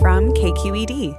from 0.00 0.32
KQED. 0.32 1.18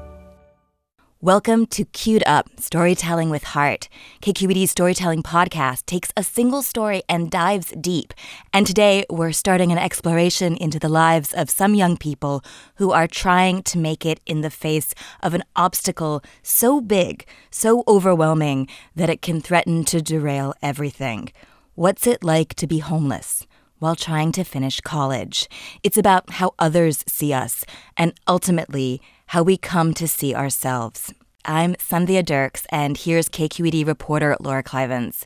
Welcome 1.19 1.65
to 1.65 1.83
Queued 1.83 2.23
Up 2.25 2.47
Storytelling 2.59 3.29
with 3.29 3.43
Heart. 3.43 3.89
KQED's 4.21 4.71
storytelling 4.71 5.21
podcast 5.21 5.85
takes 5.85 6.13
a 6.15 6.23
single 6.23 6.61
story 6.61 7.03
and 7.09 7.29
dives 7.29 7.73
deep. 7.81 8.13
And 8.53 8.65
today 8.65 9.05
we're 9.09 9.33
starting 9.33 9.73
an 9.73 9.77
exploration 9.77 10.55
into 10.55 10.79
the 10.79 10.87
lives 10.87 11.33
of 11.33 11.49
some 11.49 11.75
young 11.75 11.97
people 11.97 12.41
who 12.75 12.91
are 12.91 13.07
trying 13.07 13.63
to 13.63 13.77
make 13.77 14.05
it 14.05 14.21
in 14.25 14.41
the 14.41 14.49
face 14.49 14.95
of 15.21 15.33
an 15.33 15.43
obstacle 15.57 16.23
so 16.41 16.79
big, 16.79 17.25
so 17.51 17.83
overwhelming, 17.85 18.69
that 18.95 19.09
it 19.09 19.21
can 19.21 19.41
threaten 19.41 19.83
to 19.85 20.01
derail 20.01 20.53
everything. 20.61 21.33
What's 21.75 22.07
it 22.07 22.23
like 22.23 22.53
to 22.55 22.67
be 22.67 22.79
homeless? 22.79 23.45
While 23.79 23.95
trying 23.95 24.31
to 24.33 24.43
finish 24.43 24.81
college. 24.81 25.47
It's 25.83 25.97
about 25.97 26.31
how 26.31 26.53
others 26.59 27.03
see 27.07 27.33
us 27.33 27.65
and 27.97 28.13
ultimately 28.27 29.01
how 29.27 29.41
we 29.43 29.57
come 29.57 29.93
to 29.93 30.07
see 30.07 30.35
ourselves. 30.35 31.13
I'm 31.45 31.75
Sandhya 31.75 32.25
Dirks, 32.25 32.65
and 32.69 32.97
here's 32.97 33.29
KQED 33.29 33.87
reporter 33.87 34.35
Laura 34.41 34.63
Klivans. 34.63 35.25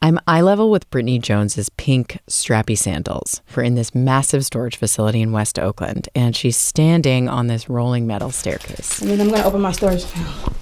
I'm 0.00 0.18
eye 0.26 0.40
level 0.40 0.70
with 0.70 0.88
Brittany 0.90 1.18
Jones's 1.18 1.68
pink 1.68 2.18
strappy 2.28 2.78
sandals. 2.78 3.40
We're 3.54 3.62
in 3.64 3.74
this 3.74 3.94
massive 3.94 4.44
storage 4.44 4.76
facility 4.76 5.20
in 5.20 5.32
West 5.32 5.58
Oakland, 5.58 6.08
and 6.14 6.34
she's 6.34 6.56
standing 6.56 7.28
on 7.28 7.48
this 7.48 7.68
rolling 7.68 8.06
metal 8.06 8.30
staircase. 8.30 9.00
And 9.00 9.10
then 9.10 9.20
I'm 9.20 9.30
gonna 9.30 9.44
open 9.44 9.60
my 9.60 9.72
storage 9.72 10.04
now. 10.16 10.52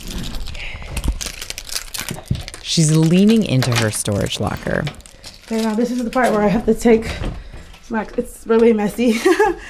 She's 2.62 2.96
leaning 2.96 3.44
into 3.44 3.70
her 3.76 3.90
storage 3.90 4.40
locker. 4.40 4.84
Okay, 5.52 5.62
now 5.62 5.74
this 5.74 5.90
is 5.90 6.04
the 6.04 6.10
part 6.10 6.30
where 6.30 6.42
I 6.42 6.46
have 6.46 6.64
to 6.66 6.74
take. 6.74 7.10
My, 7.88 8.06
it's 8.16 8.46
really 8.46 8.72
messy. 8.72 9.16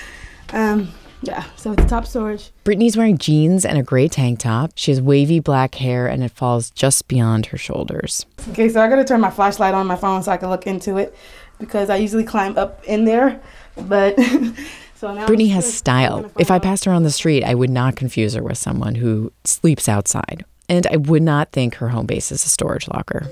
um, 0.53 0.93
yeah, 1.23 1.45
so 1.57 1.73
it's 1.73 1.87
top 1.87 2.07
storage. 2.07 2.51
Brittany's 2.65 2.99
wearing 2.99 3.17
jeans 3.17 3.65
and 3.65 3.79
a 3.79 3.83
gray 3.83 4.07
tank 4.07 4.41
top. 4.41 4.73
She 4.75 4.91
has 4.91 5.01
wavy 5.01 5.41
black 5.41 5.77
hair 5.77 6.07
and 6.07 6.23
it 6.23 6.33
falls 6.33 6.69
just 6.69 7.09
beyond 7.09 7.47
her 7.47 7.57
shoulders. 7.57 8.27
Okay, 8.51 8.69
so 8.69 8.83
I 8.83 8.91
gotta 8.91 9.07
turn 9.07 9.23
my 9.23 9.31
flashlight 9.31 9.73
on 9.73 9.87
my 9.87 9.97
phone 9.97 10.23
so 10.23 10.31
I 10.33 10.37
can 10.37 10.51
look 10.51 10.67
into 10.67 10.99
it 10.99 11.17
because 11.59 11.89
I 11.89 11.97
usually 11.97 12.25
climb 12.25 12.59
up 12.59 12.85
in 12.85 13.07
there, 13.07 13.41
but. 13.79 14.21
so 14.97 15.15
now 15.15 15.27
Brittany 15.27 15.49
has 15.49 15.73
style. 15.73 16.31
If 16.39 16.51
I 16.51 16.59
passed 16.59 16.85
her 16.85 16.93
on 16.93 17.05
the 17.05 17.11
street, 17.11 17.43
I 17.43 17.55
would 17.55 17.71
not 17.71 17.97
confuse 17.97 18.35
her 18.35 18.43
with 18.43 18.59
someone 18.59 18.97
who 18.97 19.33
sleeps 19.45 19.89
outside. 19.89 20.45
And 20.69 20.87
I 20.89 20.97
would 20.97 21.23
not 21.23 21.53
think 21.53 21.77
her 21.77 21.89
home 21.89 22.05
base 22.05 22.31
is 22.31 22.45
a 22.45 22.51
storage 22.51 22.87
locker. 22.87 23.31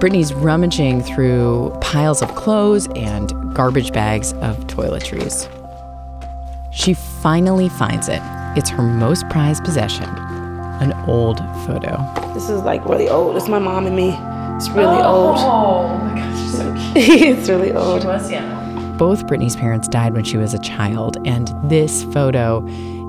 Brittany's 0.00 0.34
rummaging 0.34 1.02
through 1.02 1.76
piles 1.80 2.22
of 2.22 2.34
clothes 2.34 2.88
and 2.96 3.32
garbage 3.54 3.92
bags 3.92 4.32
of 4.34 4.58
toiletries. 4.66 5.50
She 6.72 6.94
finally 6.94 7.68
finds 7.68 8.08
it. 8.08 8.20
It's 8.56 8.70
her 8.70 8.82
most 8.82 9.28
prized 9.30 9.64
possession 9.64 10.08
an 10.80 10.92
old 11.08 11.38
photo. 11.66 11.96
This 12.34 12.50
is 12.50 12.60
like 12.62 12.84
really 12.84 13.08
old. 13.08 13.36
It's 13.36 13.48
my 13.48 13.58
mom 13.58 13.86
and 13.86 13.96
me. 13.96 14.10
It's 14.56 14.68
really 14.70 14.98
oh, 14.98 15.28
old. 15.28 15.36
Oh 15.38 15.98
my 15.98 16.14
gosh, 16.14 16.38
she's 16.42 16.56
so 16.56 16.74
cute. 16.74 17.38
it's 17.38 17.48
really 17.48 17.72
old. 17.72 18.02
She 18.02 18.08
was 18.08 18.30
young. 18.30 18.96
Both 18.98 19.26
Brittany's 19.26 19.56
parents 19.56 19.88
died 19.88 20.12
when 20.12 20.24
she 20.24 20.36
was 20.36 20.54
a 20.54 20.58
child, 20.58 21.16
and 21.26 21.48
this 21.68 22.04
photo 22.04 22.66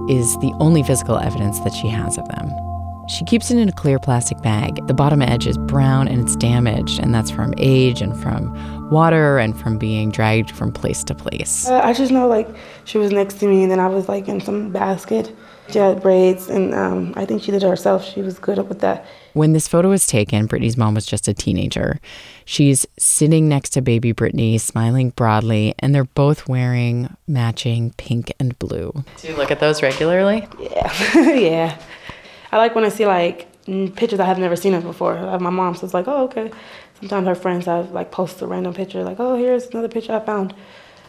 is 0.09 0.37
the 0.37 0.53
only 0.59 0.83
physical 0.83 1.17
evidence 1.17 1.59
that 1.61 1.73
she 1.73 1.87
has 1.89 2.17
of 2.17 2.27
them. 2.29 2.66
She 3.07 3.23
keeps 3.23 3.49
it 3.51 3.57
in 3.57 3.69
a 3.69 3.71
clear 3.71 3.99
plastic 3.99 4.41
bag. 4.41 4.85
The 4.87 4.93
bottom 4.93 5.21
edge 5.21 5.47
is 5.47 5.57
brown 5.57 6.09
and 6.09 6.21
it's 6.21 6.35
damaged, 6.35 6.99
and 6.99 7.15
that's 7.15 7.31
from 7.31 7.53
age 7.57 8.01
and 8.01 8.17
from 8.21 8.89
water 8.89 9.37
and 9.37 9.57
from 9.57 9.77
being 9.77 10.11
dragged 10.11 10.51
from 10.51 10.73
place 10.73 11.03
to 11.05 11.15
place. 11.15 11.67
Uh, 11.67 11.79
I 11.83 11.93
just 11.93 12.11
know 12.11 12.27
like 12.27 12.47
she 12.83 12.97
was 12.97 13.11
next 13.11 13.35
to 13.35 13.47
me, 13.47 13.63
and 13.63 13.71
then 13.71 13.79
I 13.79 13.87
was 13.87 14.09
like 14.09 14.27
in 14.27 14.41
some 14.41 14.71
basket. 14.71 15.33
She 15.69 15.79
had 15.79 16.01
braids, 16.01 16.49
and 16.49 16.73
um, 16.73 17.13
I 17.17 17.25
think 17.25 17.43
she 17.43 17.51
did 17.51 17.63
it 17.63 17.67
herself. 17.67 18.05
She 18.05 18.21
was 18.21 18.39
good 18.39 18.57
with 18.69 18.79
that. 18.79 19.05
When 19.33 19.51
this 19.53 19.67
photo 19.67 19.89
was 19.89 20.07
taken, 20.07 20.45
Brittany's 20.45 20.77
mom 20.77 20.93
was 20.93 21.05
just 21.05 21.27
a 21.27 21.33
teenager. 21.33 21.99
She's 22.45 22.85
sitting 22.97 23.49
next 23.49 23.71
to 23.71 23.81
baby 23.81 24.13
Brittany, 24.13 24.57
smiling 24.57 25.09
broadly, 25.11 25.75
and 25.79 25.93
they're 25.93 26.05
both 26.05 26.47
wearing 26.47 27.15
matching 27.27 27.93
pink 27.97 28.31
and 28.39 28.57
blue. 28.59 29.03
Do 29.17 29.27
you 29.27 29.35
look 29.35 29.51
at 29.51 29.59
those 29.59 29.81
regularly? 29.81 30.47
Yeah, 30.59 31.13
yeah. 31.35 31.81
I 32.51 32.57
like 32.57 32.75
when 32.75 32.83
I 32.83 32.89
see 32.89 33.05
like 33.05 33.47
pictures 33.95 34.19
I 34.19 34.25
have 34.25 34.39
never 34.39 34.55
seen 34.55 34.73
of 34.73 34.83
before. 34.83 35.19
Like 35.19 35.41
my 35.41 35.49
mom 35.49 35.75
says 35.75 35.93
like, 35.93 36.07
oh 36.07 36.25
okay. 36.25 36.51
Sometimes 36.99 37.27
her 37.27 37.35
friends 37.35 37.65
have 37.65 37.91
like 37.91 38.11
post 38.11 38.41
a 38.41 38.47
random 38.47 38.73
picture 38.73 39.03
like, 39.03 39.19
oh 39.19 39.35
here's 39.35 39.67
another 39.67 39.89
picture 39.89 40.13
I 40.13 40.19
found. 40.19 40.53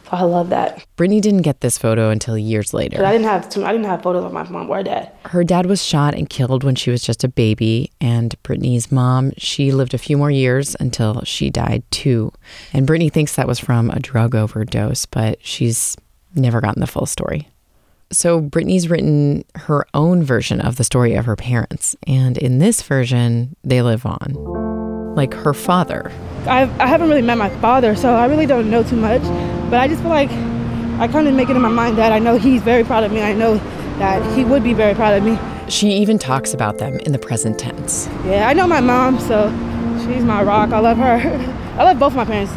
So 0.05 0.17
I 0.17 0.23
love 0.23 0.49
that. 0.49 0.85
Brittany 0.97 1.21
didn't 1.21 1.43
get 1.43 1.61
this 1.61 1.77
photo 1.77 2.09
until 2.11 2.39
years 2.39 2.73
But 2.73 3.05
I 3.05 3.13
didn't 3.13 3.27
have 3.27 3.49
too, 3.51 3.65
I 3.65 3.73
didn't 3.73 3.87
have 3.87 4.03
photos 4.03 4.25
of 4.25 4.33
my 4.33 4.43
mom 4.49 4.71
or 4.71 4.83
dad. 4.83 5.13
Her 5.27 5.45
dad 5.45 5.67
was 5.67 5.85
shot 5.85 6.15
and 6.15 6.29
killed 6.31 6.65
when 6.65 6.75
she 6.75 6.91
was 6.91 7.03
just 7.03 7.25
a 7.25 7.29
baby, 7.29 7.93
and 8.01 8.35
Brittany's 8.43 8.91
mom, 8.91 9.33
she 9.37 9.71
lived 9.71 9.93
a 9.93 9.99
few 9.99 10.17
more 10.17 10.31
years 10.31 10.75
until 10.81 11.23
she 11.25 11.51
died 11.51 11.83
too. 11.91 12.33
And 12.73 12.87
Brittany 12.87 13.11
thinks 13.11 13.37
that 13.37 13.47
was 13.47 13.59
from 13.59 13.91
a 13.91 14.01
drug 14.01 14.35
overdose, 14.35 15.05
but 15.05 15.39
she's 15.45 15.95
never 16.35 16.61
gotten 16.63 16.81
the 16.81 16.87
full 16.87 17.07
story. 17.07 17.49
So 18.11 18.41
Brittany's 18.41 18.89
written 18.89 19.45
her 19.55 19.87
own 19.93 20.23
version 20.23 20.61
of 20.61 20.77
the 20.77 20.85
story 20.85 21.15
of 21.15 21.27
her 21.27 21.37
parents, 21.37 21.95
and 22.07 22.39
in 22.39 22.59
this 22.59 22.81
version, 22.83 23.55
they 23.63 23.83
live 23.83 24.07
on. 24.07 25.15
Like 25.15 25.35
her 25.35 25.53
father. 25.53 26.11
I, 26.47 26.63
I 26.83 26.87
haven't 26.87 27.09
really 27.09 27.23
met 27.23 27.37
my 27.37 27.51
father, 27.61 27.95
so 27.95 28.15
I 28.15 28.27
really 28.27 28.47
don't 28.47 28.71
know 28.71 28.83
too 28.83 28.97
much. 28.97 29.23
But 29.71 29.81
I 29.81 29.89
just 29.89 30.01
feel 30.01 30.11
like 30.11 30.31
I 31.01 31.07
kind 31.09 31.29
of 31.29 31.35
make 31.35 31.51
it 31.51 31.57
in 31.57 31.63
my 31.63 31.69
mind 31.69 31.99
that 31.99 32.13
I 32.13 32.19
know 32.19 32.39
he's 32.39 32.63
very 32.63 32.83
proud 32.83 33.05
of 33.05 33.13
me. 33.13 33.21
I 33.21 33.35
know 33.35 33.59
that 33.99 34.37
he 34.37 34.45
would 34.45 34.65
be 34.65 34.73
very 34.73 34.95
proud 34.95 35.15
of 35.15 35.25
me. 35.25 35.39
She 35.71 35.91
even 35.93 36.19
talks 36.19 36.55
about 36.55 36.79
them 36.79 36.99
in 37.01 37.13
the 37.13 37.19
present 37.19 37.59
tense. 37.59 38.07
Yeah, 38.25 38.49
I 38.49 38.55
know 38.55 38.67
my 38.67 38.81
mom, 38.81 39.19
so 39.19 39.51
she's 40.01 40.25
my 40.25 40.43
rock. 40.43 40.71
I 40.71 40.79
love 40.79 40.97
her. 40.97 41.21
I 41.79 41.85
love 41.85 41.99
both 41.99 42.15
my 42.15 42.25
parents, 42.25 42.53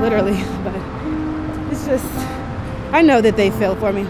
literally. 0.00 0.36
But 0.64 0.74
it's 1.72 1.86
just, 1.86 2.04
I 2.92 3.02
know 3.02 3.20
that 3.20 3.36
they 3.36 3.50
feel 3.50 3.76
for 3.76 3.92
me. 3.92 4.02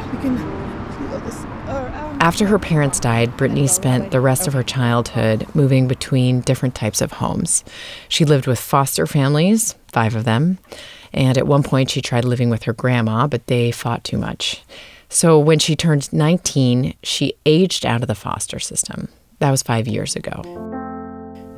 After 2.20 2.46
her 2.46 2.58
parents 2.58 2.98
died, 2.98 3.36
Brittany 3.36 3.66
spent 3.66 4.10
the 4.10 4.20
rest 4.20 4.46
of 4.46 4.52
her 4.52 4.62
childhood 4.62 5.46
moving 5.54 5.86
between 5.86 6.40
different 6.40 6.74
types 6.74 7.00
of 7.00 7.12
homes. 7.12 7.64
She 8.08 8.24
lived 8.24 8.46
with 8.46 8.58
foster 8.58 9.06
families, 9.06 9.74
five 9.92 10.16
of 10.16 10.24
them, 10.24 10.58
and 11.12 11.38
at 11.38 11.46
one 11.46 11.62
point 11.62 11.90
she 11.90 12.02
tried 12.02 12.24
living 12.24 12.50
with 12.50 12.64
her 12.64 12.72
grandma, 12.72 13.26
but 13.26 13.46
they 13.46 13.70
fought 13.70 14.04
too 14.04 14.18
much. 14.18 14.62
So 15.08 15.38
when 15.38 15.58
she 15.58 15.76
turned 15.76 16.12
19, 16.12 16.94
she 17.02 17.34
aged 17.46 17.86
out 17.86 18.02
of 18.02 18.08
the 18.08 18.14
foster 18.14 18.58
system. 18.58 19.08
That 19.38 19.50
was 19.50 19.62
five 19.62 19.86
years 19.86 20.16
ago. 20.16 20.77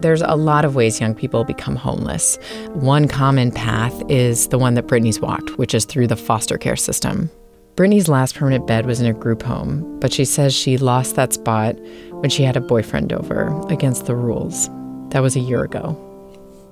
There's 0.00 0.22
a 0.22 0.34
lot 0.34 0.65
of 0.65 0.75
ways 0.75 0.99
young 0.99 1.15
people 1.15 1.44
become 1.44 1.77
homeless. 1.77 2.38
One 2.69 3.06
common 3.06 3.53
path 3.53 3.93
is 4.09 4.49
the 4.49 4.59
one 4.59 4.72
that 4.75 4.87
Brittany's 4.87 5.21
walked, 5.21 5.59
which 5.59 5.75
is 5.75 5.84
through 5.84 6.06
the 6.06 6.16
foster 6.16 6.56
care 6.56 6.77
system. 6.77 7.31
Brittany's 7.77 8.09
last 8.09 8.34
permanent 8.34 8.66
bed 8.66 8.87
was 8.87 9.00
in 9.00 9.06
a 9.06 9.12
group 9.12 9.43
home, 9.43 10.00
but 10.00 10.12
she 10.12 10.25
says 10.25 10.55
she 10.55 10.78
lost 10.78 11.16
that 11.16 11.34
spot 11.34 11.77
when 12.12 12.31
she 12.31 12.43
had 12.43 12.56
a 12.56 12.60
boyfriend 12.62 13.12
over 13.12 13.55
against 13.69 14.06
the 14.06 14.16
rules. 14.16 14.69
That 15.10 15.21
was 15.21 15.37
a 15.37 15.41
year 15.41 15.65
ago. 15.65 15.94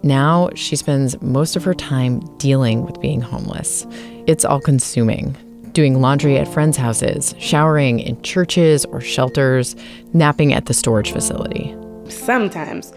Now 0.03 0.49
she 0.55 0.75
spends 0.77 1.21
most 1.21 1.55
of 1.55 1.65
her 1.65 1.75
time 1.75 2.21
dealing 2.39 2.85
with 2.85 3.01
being 3.01 3.21
homeless. 3.21 3.87
It's 4.27 4.45
all 4.45 4.61
consuming. 4.61 5.37
Doing 5.73 6.01
laundry 6.01 6.39
at 6.39 6.49
friends' 6.49 6.79
houses, 6.79 7.35
showering 7.39 8.01
in 8.01 8.21
churches 8.23 8.87
or 8.87 9.03
shelters, 9.03 9.77
napping 10.15 10.55
at 10.55 10.65
the 10.65 10.75
storage 10.75 11.13
facility. 11.13 11.77
sometimes 12.09 12.93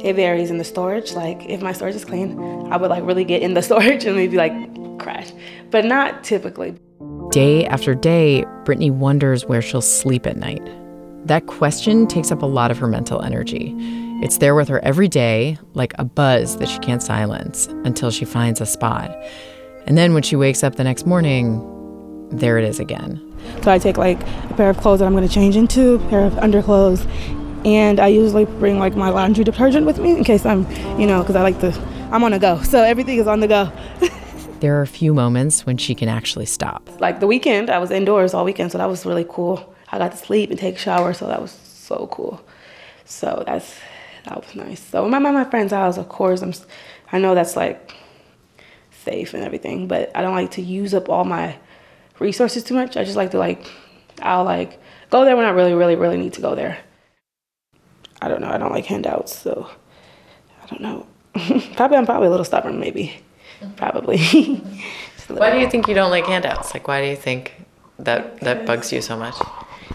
it 0.00 0.14
varies 0.14 0.50
in 0.50 0.58
the 0.58 0.64
storage. 0.64 1.12
Like 1.12 1.44
if 1.46 1.62
my 1.62 1.72
storage 1.72 1.94
is 1.94 2.04
clean, 2.04 2.38
I 2.72 2.76
would 2.76 2.90
like 2.90 3.04
really 3.04 3.24
get 3.24 3.42
in 3.42 3.54
the 3.54 3.62
storage 3.70 4.04
and 4.04 4.16
maybe 4.16 4.36
like 4.36 4.52
crash, 4.98 5.32
but 5.70 5.84
not 5.84 6.24
typically. 6.24 6.74
Day 7.30 7.66
after 7.66 7.94
day, 7.94 8.44
Brittany 8.64 8.90
wonders 8.90 9.44
where 9.44 9.60
she'll 9.60 9.80
sleep 9.80 10.26
at 10.26 10.36
night. 10.36 10.62
That 11.26 11.46
question 11.46 12.06
takes 12.06 12.30
up 12.30 12.42
a 12.42 12.46
lot 12.46 12.70
of 12.70 12.78
her 12.78 12.86
mental 12.86 13.20
energy. 13.22 13.74
It's 14.22 14.38
there 14.38 14.54
with 14.54 14.68
her 14.68 14.78
every 14.84 15.08
day, 15.08 15.58
like 15.74 15.92
a 15.98 16.04
buzz 16.04 16.56
that 16.58 16.68
she 16.68 16.78
can't 16.78 17.02
silence 17.02 17.66
until 17.84 18.10
she 18.10 18.24
finds 18.24 18.60
a 18.60 18.66
spot. 18.66 19.10
And 19.86 19.98
then 19.98 20.14
when 20.14 20.22
she 20.22 20.36
wakes 20.36 20.64
up 20.64 20.76
the 20.76 20.84
next 20.84 21.04
morning, 21.04 21.60
there 22.30 22.58
it 22.58 22.64
is 22.64 22.80
again. 22.80 23.20
So 23.62 23.70
I 23.70 23.78
take 23.78 23.98
like 23.98 24.20
a 24.50 24.54
pair 24.56 24.70
of 24.70 24.78
clothes 24.78 25.00
that 25.00 25.06
I'm 25.06 25.12
going 25.12 25.26
to 25.26 25.32
change 25.32 25.56
into, 25.56 25.94
a 25.94 26.08
pair 26.08 26.24
of 26.24 26.38
underclothes, 26.38 27.06
and 27.66 27.98
I 27.98 28.06
usually 28.06 28.44
bring 28.44 28.78
like 28.78 28.94
my 28.94 29.10
laundry 29.10 29.42
detergent 29.42 29.86
with 29.86 29.98
me 29.98 30.16
in 30.16 30.22
case 30.22 30.46
I'm, 30.46 30.70
you 31.00 31.06
know, 31.06 31.20
because 31.20 31.34
I 31.34 31.42
like 31.42 31.58
to, 31.60 31.72
I'm 32.12 32.22
on 32.22 32.30
the 32.30 32.38
go. 32.38 32.62
So 32.62 32.82
everything 32.82 33.18
is 33.18 33.26
on 33.26 33.40
the 33.40 33.48
go. 33.48 33.72
There 34.60 34.78
are 34.78 34.82
a 34.82 34.86
few 34.86 35.12
moments 35.12 35.66
when 35.66 35.76
she 35.76 35.94
can 35.94 36.08
actually 36.08 36.46
stop. 36.46 36.88
like 36.98 37.20
the 37.20 37.26
weekend, 37.26 37.68
I 37.68 37.78
was 37.78 37.90
indoors 37.90 38.32
all 38.32 38.42
weekend, 38.42 38.72
so 38.72 38.78
that 38.78 38.88
was 38.88 39.04
really 39.04 39.26
cool. 39.28 39.74
I 39.90 39.98
got 39.98 40.12
to 40.12 40.16
sleep 40.16 40.48
and 40.48 40.58
take 40.58 40.76
a 40.76 40.78
shower, 40.78 41.12
so 41.12 41.26
that 41.26 41.42
was 41.42 41.50
so 41.50 42.08
cool. 42.10 42.40
So 43.04 43.44
that's 43.46 43.78
that 44.24 44.34
was 44.34 44.54
nice. 44.56 44.80
So 44.80 45.04
when 45.04 45.12
I'm 45.12 45.26
at 45.26 45.34
my 45.34 45.44
friend's 45.44 45.74
house, 45.74 45.98
of 45.98 46.08
course, 46.08 46.40
I'm, 46.40 46.54
I 47.12 47.18
know 47.18 47.34
that's 47.34 47.54
like 47.54 47.92
safe 49.04 49.34
and 49.34 49.44
everything, 49.44 49.88
but 49.88 50.10
I 50.14 50.22
don't 50.22 50.34
like 50.34 50.52
to 50.52 50.62
use 50.62 50.94
up 50.94 51.10
all 51.10 51.26
my 51.26 51.58
resources 52.18 52.64
too 52.64 52.74
much. 52.74 52.96
I 52.96 53.04
just 53.04 53.16
like 53.16 53.32
to 53.32 53.38
like, 53.38 53.70
I'll 54.22 54.44
like 54.44 54.80
go 55.10 55.26
there 55.26 55.36
when 55.36 55.44
I 55.44 55.50
really, 55.50 55.74
really, 55.74 55.96
really 55.96 56.16
need 56.16 56.32
to 56.32 56.40
go 56.40 56.54
there. 56.54 56.78
I 58.26 58.28
don't 58.28 58.40
know. 58.40 58.48
I 58.48 58.58
don't 58.58 58.72
like 58.72 58.86
handouts, 58.86 59.36
so 59.36 59.70
I 60.60 60.66
don't 60.66 60.80
know. 60.80 61.06
probably 61.76 61.96
I'm 61.96 62.06
probably 62.06 62.26
a 62.26 62.30
little 62.30 62.44
stubborn, 62.44 62.80
maybe. 62.80 63.20
Probably. 63.76 64.18
why 65.28 65.52
do 65.52 65.60
you 65.60 65.70
think 65.70 65.86
you 65.86 65.94
don't 65.94 66.10
like 66.10 66.26
handouts? 66.26 66.74
Like, 66.74 66.88
why 66.88 67.00
do 67.00 67.06
you 67.06 67.14
think 67.14 67.54
that 68.00 68.40
that 68.40 68.66
bugs 68.66 68.92
you 68.92 69.00
so 69.00 69.16
much? 69.16 69.36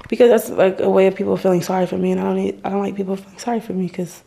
Because 0.07 0.30
that's 0.30 0.50
like 0.50 0.80
a 0.80 0.89
way 0.89 1.07
of 1.07 1.16
people 1.16 1.36
feeling 1.36 1.62
sorry 1.62 1.86
for 1.86 1.98
me, 1.98 2.13
and 2.13 2.22
I 2.22 2.24
don't 2.24 2.38
need, 2.38 2.62
I 2.63 2.69
don't 2.69 2.80
like 2.80 2.95
people 2.95 3.18
feeling 3.18 3.38
sorry 3.38 3.60
for 3.60 3.74
me 3.74 3.88
because 3.88 4.24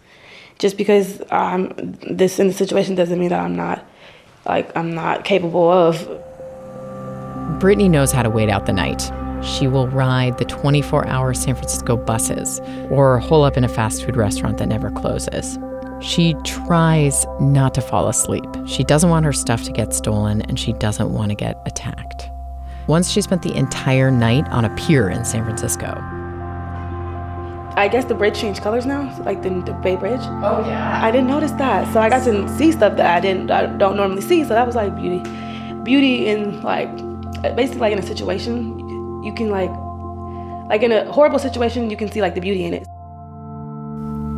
just 0.59 0.77
because 0.77 1.23
I'm 1.31 1.73
this 2.03 2.39
in 2.39 2.49
the 2.49 2.53
situation 2.53 2.95
doesn't 2.95 3.19
mean 3.19 3.31
that 3.31 3.41
I'm 3.41 3.57
not 3.57 3.87
like 4.45 4.77
I'm 4.77 4.95
not 4.95 5.25
capable 5.25 5.73
of. 5.73 5.97
Brittany 7.59 7.89
knows 7.89 8.13
how 8.13 8.23
to 8.23 8.29
wait 8.29 8.51
out 8.51 8.67
the 8.67 8.75
night. 8.75 9.11
She 9.45 9.69
will 9.69 9.89
ride 9.89 10.39
the 10.39 10.45
24 10.47 11.07
hour 11.07 11.35
San 11.35 11.55
Francisco 11.55 11.97
buses 11.97 12.61
or 12.91 13.19
hole 13.19 13.45
up 13.45 13.57
in 13.57 13.65
a 13.65 13.69
fast 13.69 14.05
food 14.05 14.17
restaurant 14.17 14.59
that 14.59 14.69
never 14.69 14.91
closes. 14.91 15.59
She 16.01 16.35
tries 16.45 17.27
not 17.41 17.75
to 17.75 17.81
fall 17.81 18.09
asleep. 18.09 18.49
She 18.67 18.85
doesn't 18.85 19.11
want 19.11 19.27
her 19.27 19.33
stuff 19.33 19.63
to 19.65 19.73
get 19.73 19.93
stolen 19.93 20.43
and 20.43 20.59
she 20.59 20.73
doesn't 20.75 21.13
want 21.13 21.29
to 21.31 21.35
get 21.35 21.61
attacked. 21.67 22.31
Once 22.87 23.11
she 23.11 23.21
spent 23.21 23.43
the 23.43 23.55
entire 23.55 24.11
night 24.11 24.49
on 24.49 24.65
a 24.65 24.75
pier 24.77 25.09
in 25.09 25.25
San 25.25 25.45
Francisco. 25.45 25.95
I 27.77 27.89
guess 27.91 28.05
the 28.05 28.15
bridge 28.15 28.39
changed 28.39 28.63
colors 28.63 28.87
now, 28.87 29.15
like 29.25 29.43
the, 29.43 29.51
the 29.63 29.73
Bay 29.73 29.97
Bridge. 29.97 30.21
Oh 30.21 30.65
yeah. 30.67 31.01
I 31.03 31.11
didn't 31.11 31.27
notice 31.27 31.51
that, 31.53 31.93
so 31.93 32.01
I 32.01 32.09
got 32.09 32.25
to 32.25 32.49
see 32.57 32.71
stuff 32.73 32.97
that 32.97 33.17
I 33.17 33.21
didn't, 33.21 33.51
I 33.51 33.67
don't 33.67 33.97
normally 33.97 34.23
see. 34.23 34.43
So 34.43 34.51
that 34.51 34.67
was 34.67 34.77
like 34.77 34.95
beauty, 34.95 35.29
beauty 35.83 36.29
in 36.29 36.63
like, 36.63 36.95
basically 37.57 37.81
like 37.81 37.93
in 37.93 37.99
a 37.99 38.07
situation, 38.07 38.74
you 39.25 39.33
can 39.33 39.51
like, 39.51 39.71
like 40.69 40.83
in 40.83 40.93
a 40.93 41.11
horrible 41.11 41.39
situation, 41.39 41.91
you 41.91 41.97
can 41.97 42.11
see 42.11 42.21
like 42.21 42.35
the 42.35 42.41
beauty 42.41 42.65
in 42.65 42.75
it. 42.75 42.87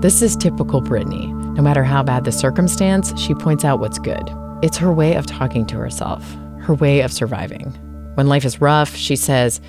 This 0.03 0.23
is 0.23 0.37
typical 0.37 0.81
Brittany. 0.81 1.27
No 1.27 1.63
matter 1.63 1.83
how 1.83 2.03
bad 2.03 2.25
the 2.25 2.33
circumstance, 2.33 3.19
she 3.21 3.35
points 3.35 3.65
out 3.65 3.81
what's 3.81 3.99
good. 3.99 4.31
It's 4.63 4.77
her 4.77 4.93
way 4.93 5.15
of 5.15 5.27
talking 5.27 5.67
to 5.67 5.77
herself, 5.77 6.23
her 6.61 6.75
way 6.75 7.01
of 7.01 7.13
surviving. 7.13 7.71
When 8.15 8.29
life 8.29 8.45
is 8.45 8.61
rough, 8.61 8.95
she 8.95 9.17
says, 9.17 9.61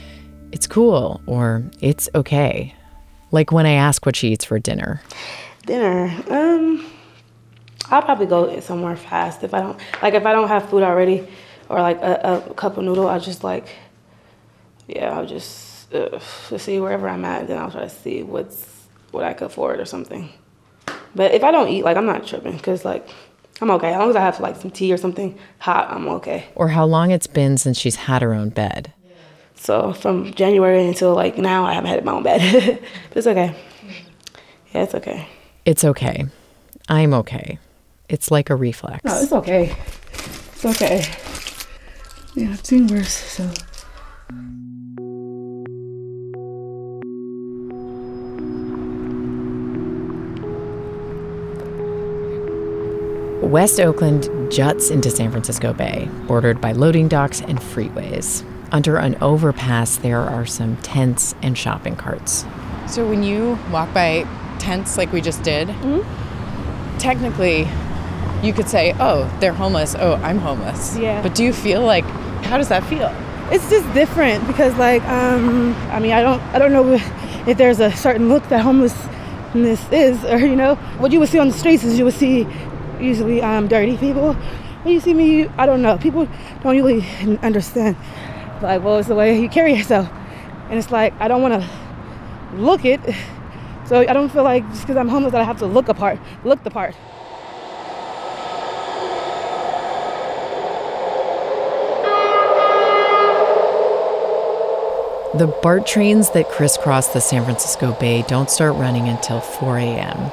it's 0.51 0.67
cool 0.67 1.21
or 1.25 1.63
it's 1.81 2.09
okay. 2.15 2.73
Like 3.31 3.51
when 3.51 3.65
I 3.65 3.73
ask 3.73 4.05
what 4.05 4.15
she 4.15 4.29
eats 4.29 4.45
for 4.45 4.59
dinner. 4.59 5.01
Dinner, 5.65 6.13
um, 6.29 6.85
I'll 7.89 8.01
probably 8.01 8.25
go 8.25 8.59
somewhere 8.61 8.95
fast 8.95 9.43
if 9.43 9.53
I 9.53 9.59
don't 9.59 9.79
like 10.01 10.13
if 10.13 10.25
I 10.25 10.33
don't 10.33 10.47
have 10.47 10.69
food 10.69 10.83
already, 10.83 11.27
or 11.69 11.81
like 11.81 12.01
a, 12.01 12.43
a 12.49 12.53
cup 12.53 12.77
of 12.77 12.83
noodle. 12.83 13.07
I 13.07 13.19
just 13.19 13.43
like, 13.43 13.67
yeah, 14.87 15.17
I'll 15.17 15.25
just 15.25 15.93
uh, 15.93 16.19
see 16.19 16.79
wherever 16.79 17.07
I'm 17.07 17.25
at. 17.25 17.47
Then 17.47 17.57
I'll 17.57 17.71
try 17.71 17.81
to 17.81 17.89
see 17.89 18.23
what's 18.23 18.65
what 19.11 19.23
I 19.23 19.33
could 19.33 19.47
afford 19.47 19.79
or 19.79 19.85
something. 19.85 20.29
But 21.15 21.33
if 21.33 21.43
I 21.43 21.51
don't 21.51 21.69
eat, 21.69 21.83
like 21.83 21.97
I'm 21.97 22.05
not 22.05 22.25
tripping 22.25 22.57
because 22.57 22.85
like 22.85 23.07
I'm 23.61 23.71
okay. 23.71 23.93
As 23.93 23.97
long 23.97 24.09
as 24.09 24.15
I 24.15 24.21
have 24.21 24.39
like 24.39 24.55
some 24.55 24.71
tea 24.71 24.93
or 24.93 24.97
something 24.97 25.37
hot, 25.59 25.89
I'm 25.89 26.07
okay. 26.09 26.45
Or 26.55 26.69
how 26.69 26.85
long 26.85 27.11
it's 27.11 27.27
been 27.27 27.57
since 27.57 27.77
she's 27.77 27.95
had 27.95 28.21
her 28.21 28.33
own 28.33 28.49
bed. 28.49 28.93
So 29.55 29.93
from 29.93 30.33
January 30.33 30.85
until 30.85 31.13
like 31.15 31.37
now, 31.37 31.65
I 31.65 31.73
haven't 31.73 31.89
had 31.89 32.05
my 32.05 32.13
own 32.13 32.23
bed. 32.23 32.79
but 33.09 33.17
it's 33.17 33.27
okay. 33.27 33.55
Yeah, 34.73 34.83
it's 34.83 34.95
okay. 34.95 35.27
It's 35.65 35.83
okay. 35.83 36.25
I'm 36.87 37.13
okay. 37.13 37.59
It's 38.07 38.31
like 38.31 38.49
a 38.49 38.55
reflex. 38.55 39.03
No, 39.03 39.19
it's 39.19 39.33
okay. 39.33 39.75
It's 40.53 40.65
okay. 40.65 41.05
Yeah, 42.35 42.51
I've 42.51 42.65
seen 42.65 42.87
worse, 42.87 43.11
so. 43.11 43.51
West 53.47 53.79
Oakland 53.79 54.51
juts 54.51 54.89
into 54.89 55.09
San 55.09 55.31
Francisco 55.31 55.71
Bay, 55.71 56.09
bordered 56.27 56.59
by 56.59 56.73
loading 56.73 57.07
docks 57.07 57.39
and 57.39 57.59
freeways. 57.59 58.43
Under 58.73 58.97
an 58.97 59.15
overpass, 59.21 59.95
there 59.95 60.19
are 60.19 60.45
some 60.45 60.75
tents 60.77 61.33
and 61.41 61.57
shopping 61.57 61.95
carts. 61.95 62.45
So 62.87 63.07
when 63.07 63.23
you 63.23 63.57
walk 63.71 63.93
by 63.93 64.27
tents 64.59 64.97
like 64.97 65.13
we 65.13 65.21
just 65.21 65.43
did, 65.43 65.69
mm-hmm. 65.69 66.97
technically 66.99 67.69
you 68.45 68.51
could 68.51 68.67
say, 68.67 68.93
oh, 68.99 69.33
they're 69.39 69.53
homeless. 69.53 69.95
Oh, 69.97 70.15
I'm 70.15 70.39
homeless. 70.39 70.97
Yeah. 70.97 71.21
But 71.21 71.33
do 71.33 71.45
you 71.45 71.53
feel 71.53 71.81
like, 71.81 72.03
how 72.43 72.57
does 72.57 72.67
that 72.67 72.83
feel? 72.83 73.15
It's 73.49 73.69
just 73.69 73.91
different 73.93 74.45
because, 74.45 74.75
like, 74.75 75.01
um, 75.03 75.73
I 75.89 75.99
mean, 76.01 76.11
I 76.11 76.21
don't, 76.21 76.41
I 76.53 76.59
don't 76.59 76.73
know 76.73 76.99
if 77.47 77.57
there's 77.57 77.79
a 77.79 77.93
certain 77.93 78.27
look 78.27 78.45
that 78.49 78.59
homelessness 78.59 79.89
is, 79.89 80.21
or 80.25 80.37
you 80.37 80.57
know, 80.57 80.75
what 80.97 81.13
you 81.13 81.21
would 81.21 81.29
see 81.29 81.39
on 81.39 81.47
the 81.47 81.57
streets 81.57 81.85
is 81.85 81.97
you 81.97 82.03
would 82.03 82.13
see 82.13 82.45
usually 82.99 83.41
um, 83.41 83.67
dirty 83.67 83.97
people. 83.97 84.33
When 84.83 84.93
you 84.93 84.99
see 84.99 85.13
me, 85.13 85.47
I 85.57 85.65
don't 85.65 85.81
know. 85.81 85.97
People 85.97 86.27
don't 86.61 86.75
really 86.75 87.05
understand 87.41 87.97
like, 88.61 88.83
well, 88.83 88.97
it's 88.97 89.07
the 89.07 89.15
way 89.15 89.39
you 89.39 89.49
carry 89.49 89.73
yourself. 89.73 90.09
And 90.69 90.77
it's 90.77 90.91
like, 90.91 91.13
I 91.19 91.27
don't 91.27 91.41
want 91.41 91.61
to 91.61 91.69
look 92.55 92.85
it. 92.85 92.99
So 93.85 93.99
I 93.99 94.13
don't 94.13 94.29
feel 94.29 94.43
like 94.43 94.67
just 94.69 94.81
because 94.81 94.97
I'm 94.97 95.07
homeless 95.07 95.31
that 95.31 95.41
I 95.41 95.45
have 95.45 95.59
to 95.59 95.65
look 95.65 95.87
apart, 95.87 96.19
look 96.43 96.63
the 96.63 96.71
part. 96.71 96.95
The 105.37 105.47
BART 105.61 105.85
trains 105.85 106.31
that 106.31 106.49
crisscross 106.49 107.09
the 107.09 107.21
San 107.21 107.43
Francisco 107.43 107.93
Bay 107.99 108.23
don't 108.23 108.49
start 108.49 108.75
running 108.75 109.07
until 109.07 109.39
4 109.39 109.77
a.m. 109.77 110.31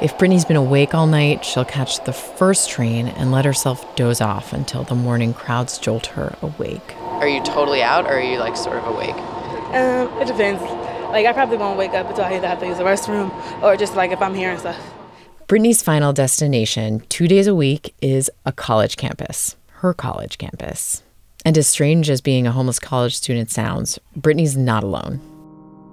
If 0.00 0.18
Brittany's 0.18 0.44
been 0.44 0.56
awake 0.56 0.94
all 0.94 1.06
night, 1.06 1.44
she'll 1.44 1.64
catch 1.64 2.02
the 2.04 2.12
first 2.12 2.70
train 2.70 3.08
and 3.08 3.30
let 3.30 3.44
herself 3.44 3.94
doze 3.94 4.20
off 4.20 4.52
until 4.52 4.84
the 4.84 4.94
morning 4.94 5.32
crowds 5.32 5.78
jolt 5.78 6.06
her 6.06 6.34
awake. 6.42 6.96
Are 7.00 7.28
you 7.28 7.42
totally 7.42 7.82
out 7.82 8.06
or 8.06 8.14
are 8.14 8.20
you 8.20 8.38
like 8.38 8.56
sort 8.56 8.76
of 8.76 8.86
awake? 8.86 9.14
Um, 9.74 10.08
it 10.20 10.26
depends. 10.26 10.62
Like 11.10 11.26
I 11.26 11.32
probably 11.32 11.56
won't 11.56 11.78
wake 11.78 11.92
up 11.92 12.08
until 12.08 12.24
I 12.24 12.34
either 12.34 12.48
have 12.48 12.58
to 12.60 12.66
use 12.66 12.78
the 12.78 12.84
restroom 12.84 13.30
or 13.62 13.76
just 13.76 13.94
like 13.94 14.10
if 14.10 14.20
I'm 14.20 14.34
here 14.34 14.50
and 14.50 14.58
stuff. 14.58 14.80
Brittany's 15.46 15.82
final 15.82 16.12
destination, 16.12 17.00
two 17.08 17.28
days 17.28 17.46
a 17.46 17.54
week, 17.54 17.94
is 18.00 18.30
a 18.46 18.52
college 18.52 18.96
campus, 18.96 19.56
her 19.74 19.92
college 19.92 20.38
campus. 20.38 21.02
And 21.44 21.58
as 21.58 21.66
strange 21.66 22.08
as 22.08 22.20
being 22.20 22.46
a 22.46 22.52
homeless 22.52 22.78
college 22.78 23.16
student 23.16 23.50
sounds, 23.50 23.98
Brittany's 24.16 24.56
not 24.56 24.82
alone. 24.82 25.20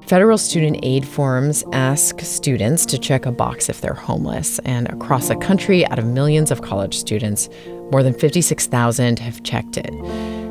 Federal 0.09 0.39
student 0.39 0.79
aid 0.81 1.07
forms 1.07 1.63
ask 1.71 2.19
students 2.21 2.83
to 2.83 2.97
check 2.97 3.27
a 3.27 3.31
box 3.31 3.69
if 3.69 3.79
they're 3.79 3.93
homeless, 3.93 4.57
and 4.65 4.89
across 4.89 5.27
the 5.27 5.35
country, 5.35 5.85
out 5.85 5.99
of 5.99 6.05
millions 6.07 6.49
of 6.49 6.63
college 6.63 6.97
students, 6.97 7.47
more 7.91 8.01
than 8.01 8.15
56,000 8.15 9.19
have 9.19 9.43
checked 9.43 9.77
it. 9.77 9.91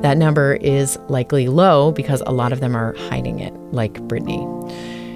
That 0.03 0.17
number 0.17 0.55
is 0.55 0.97
likely 1.09 1.49
low 1.49 1.91
because 1.91 2.21
a 2.25 2.31
lot 2.31 2.53
of 2.53 2.61
them 2.61 2.77
are 2.77 2.95
hiding 3.09 3.41
it, 3.41 3.53
like 3.73 4.00
Brittany. 4.03 4.47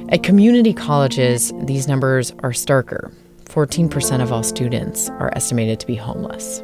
At 0.09 0.25
community 0.25 0.75
colleges, 0.75 1.53
these 1.61 1.87
numbers 1.87 2.33
are 2.41 2.51
starker. 2.51 3.15
14% 3.45 4.21
of 4.21 4.33
all 4.33 4.43
students 4.43 5.09
are 5.09 5.31
estimated 5.37 5.79
to 5.79 5.87
be 5.87 5.95
homeless. 5.95 6.63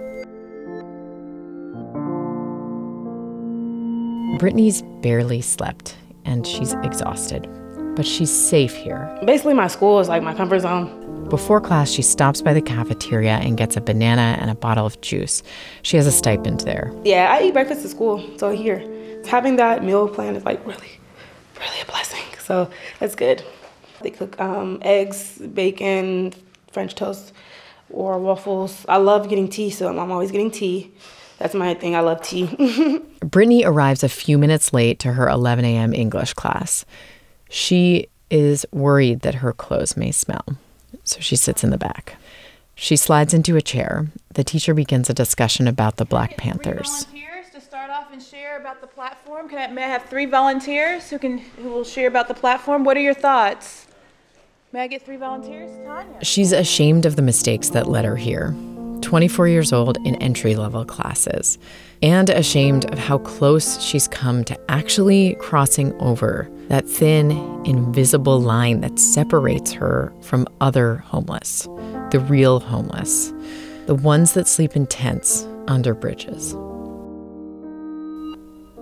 Brittany's 4.40 4.82
barely 5.00 5.40
slept, 5.40 5.96
and 6.24 6.44
she's 6.44 6.72
exhausted 6.82 7.48
but 7.98 8.06
she's 8.06 8.30
safe 8.30 8.76
here. 8.76 9.12
Basically, 9.24 9.54
my 9.54 9.66
school 9.66 9.98
is 9.98 10.08
like 10.08 10.22
my 10.22 10.32
comfort 10.32 10.60
zone. 10.60 11.26
Before 11.30 11.60
class, 11.60 11.90
she 11.90 12.00
stops 12.00 12.40
by 12.40 12.54
the 12.54 12.62
cafeteria 12.62 13.38
and 13.38 13.56
gets 13.56 13.76
a 13.76 13.80
banana 13.80 14.38
and 14.40 14.52
a 14.52 14.54
bottle 14.54 14.86
of 14.86 15.00
juice. 15.00 15.42
She 15.82 15.96
has 15.96 16.06
a 16.06 16.12
stipend 16.12 16.60
there. 16.60 16.94
Yeah, 17.02 17.28
I 17.28 17.42
eat 17.42 17.54
breakfast 17.54 17.84
at 17.84 17.90
school, 17.90 18.24
so 18.38 18.50
here. 18.50 18.78
Having 19.26 19.56
that 19.56 19.82
meal 19.82 20.08
plan 20.08 20.36
is 20.36 20.44
like 20.44 20.64
really, 20.64 21.00
really 21.58 21.80
a 21.82 21.86
blessing. 21.86 22.22
So 22.38 22.70
that's 23.00 23.16
good. 23.16 23.42
They 24.02 24.10
cook 24.10 24.40
um, 24.40 24.78
eggs, 24.82 25.38
bacon, 25.38 26.34
French 26.70 26.94
toast, 26.94 27.32
or 27.90 28.20
waffles. 28.20 28.86
I 28.88 28.98
love 28.98 29.28
getting 29.28 29.48
tea, 29.48 29.70
so 29.70 29.88
I'm 29.88 30.12
always 30.12 30.30
getting 30.30 30.52
tea. 30.52 30.92
That's 31.38 31.52
my 31.52 31.74
thing. 31.74 31.96
I 31.96 32.00
love 32.00 32.22
tea. 32.22 32.46
Brittany 33.24 33.64
arrives 33.64 34.04
a 34.04 34.08
few 34.08 34.38
minutes 34.38 34.72
late 34.72 35.00
to 35.00 35.14
her 35.14 35.28
11 35.28 35.64
a.m. 35.64 35.92
English 35.92 36.34
class. 36.34 36.84
She 37.48 38.08
is 38.30 38.66
worried 38.72 39.20
that 39.20 39.36
her 39.36 39.52
clothes 39.52 39.96
may 39.96 40.10
smell, 40.10 40.44
so 41.04 41.20
she 41.20 41.36
sits 41.36 41.64
in 41.64 41.70
the 41.70 41.78
back. 41.78 42.16
She 42.74 42.96
slides 42.96 43.34
into 43.34 43.56
a 43.56 43.62
chair. 43.62 44.06
The 44.34 44.44
teacher 44.44 44.74
begins 44.74 45.10
a 45.10 45.14
discussion 45.14 45.66
about 45.66 45.96
the 45.96 46.04
Black 46.04 46.36
Panthers. 46.36 47.06
To 47.52 47.60
start 47.60 47.90
off 47.90 48.12
and 48.12 48.22
share 48.22 48.60
about 48.60 48.80
the 48.80 48.86
platform. 48.86 49.48
Can 49.48 49.58
I, 49.58 49.72
may 49.72 49.82
I 49.82 49.88
have 49.88 50.04
three 50.04 50.26
volunteers 50.26 51.10
who 51.10 51.18
can 51.18 51.38
who 51.38 51.70
will 51.70 51.82
share 51.82 52.06
about 52.06 52.28
the 52.28 52.34
platform? 52.34 52.84
What 52.84 52.96
are 52.96 53.00
your 53.00 53.14
thoughts? 53.14 53.88
May 54.72 54.82
I 54.82 54.86
get 54.86 55.02
three 55.02 55.16
volunteers? 55.16 55.70
Tanya. 55.84 56.24
She's 56.24 56.52
ashamed 56.52 57.04
of 57.04 57.16
the 57.16 57.22
mistakes 57.22 57.70
that 57.70 57.88
led 57.88 58.04
her 58.04 58.14
here. 58.14 58.54
24 59.00 59.48
years 59.48 59.72
old 59.72 59.96
in 60.06 60.14
entry 60.16 60.54
level 60.54 60.84
classes, 60.84 61.58
and 62.00 62.30
ashamed 62.30 62.84
of 62.92 62.98
how 62.98 63.18
close 63.18 63.80
she's 63.80 64.06
come 64.06 64.44
to 64.44 64.70
actually 64.70 65.34
crossing 65.40 65.98
over 66.00 66.48
that 66.68 66.86
thin, 66.86 67.30
invisible 67.64 68.40
line 68.40 68.80
that 68.80 68.98
separates 68.98 69.72
her 69.72 70.12
from 70.20 70.46
other 70.60 70.96
homeless, 70.96 71.62
the 72.10 72.24
real 72.28 72.60
homeless, 72.60 73.32
the 73.86 73.94
ones 73.94 74.34
that 74.34 74.46
sleep 74.46 74.76
in 74.76 74.86
tents 74.86 75.46
under 75.66 75.94
bridges. 75.94 76.54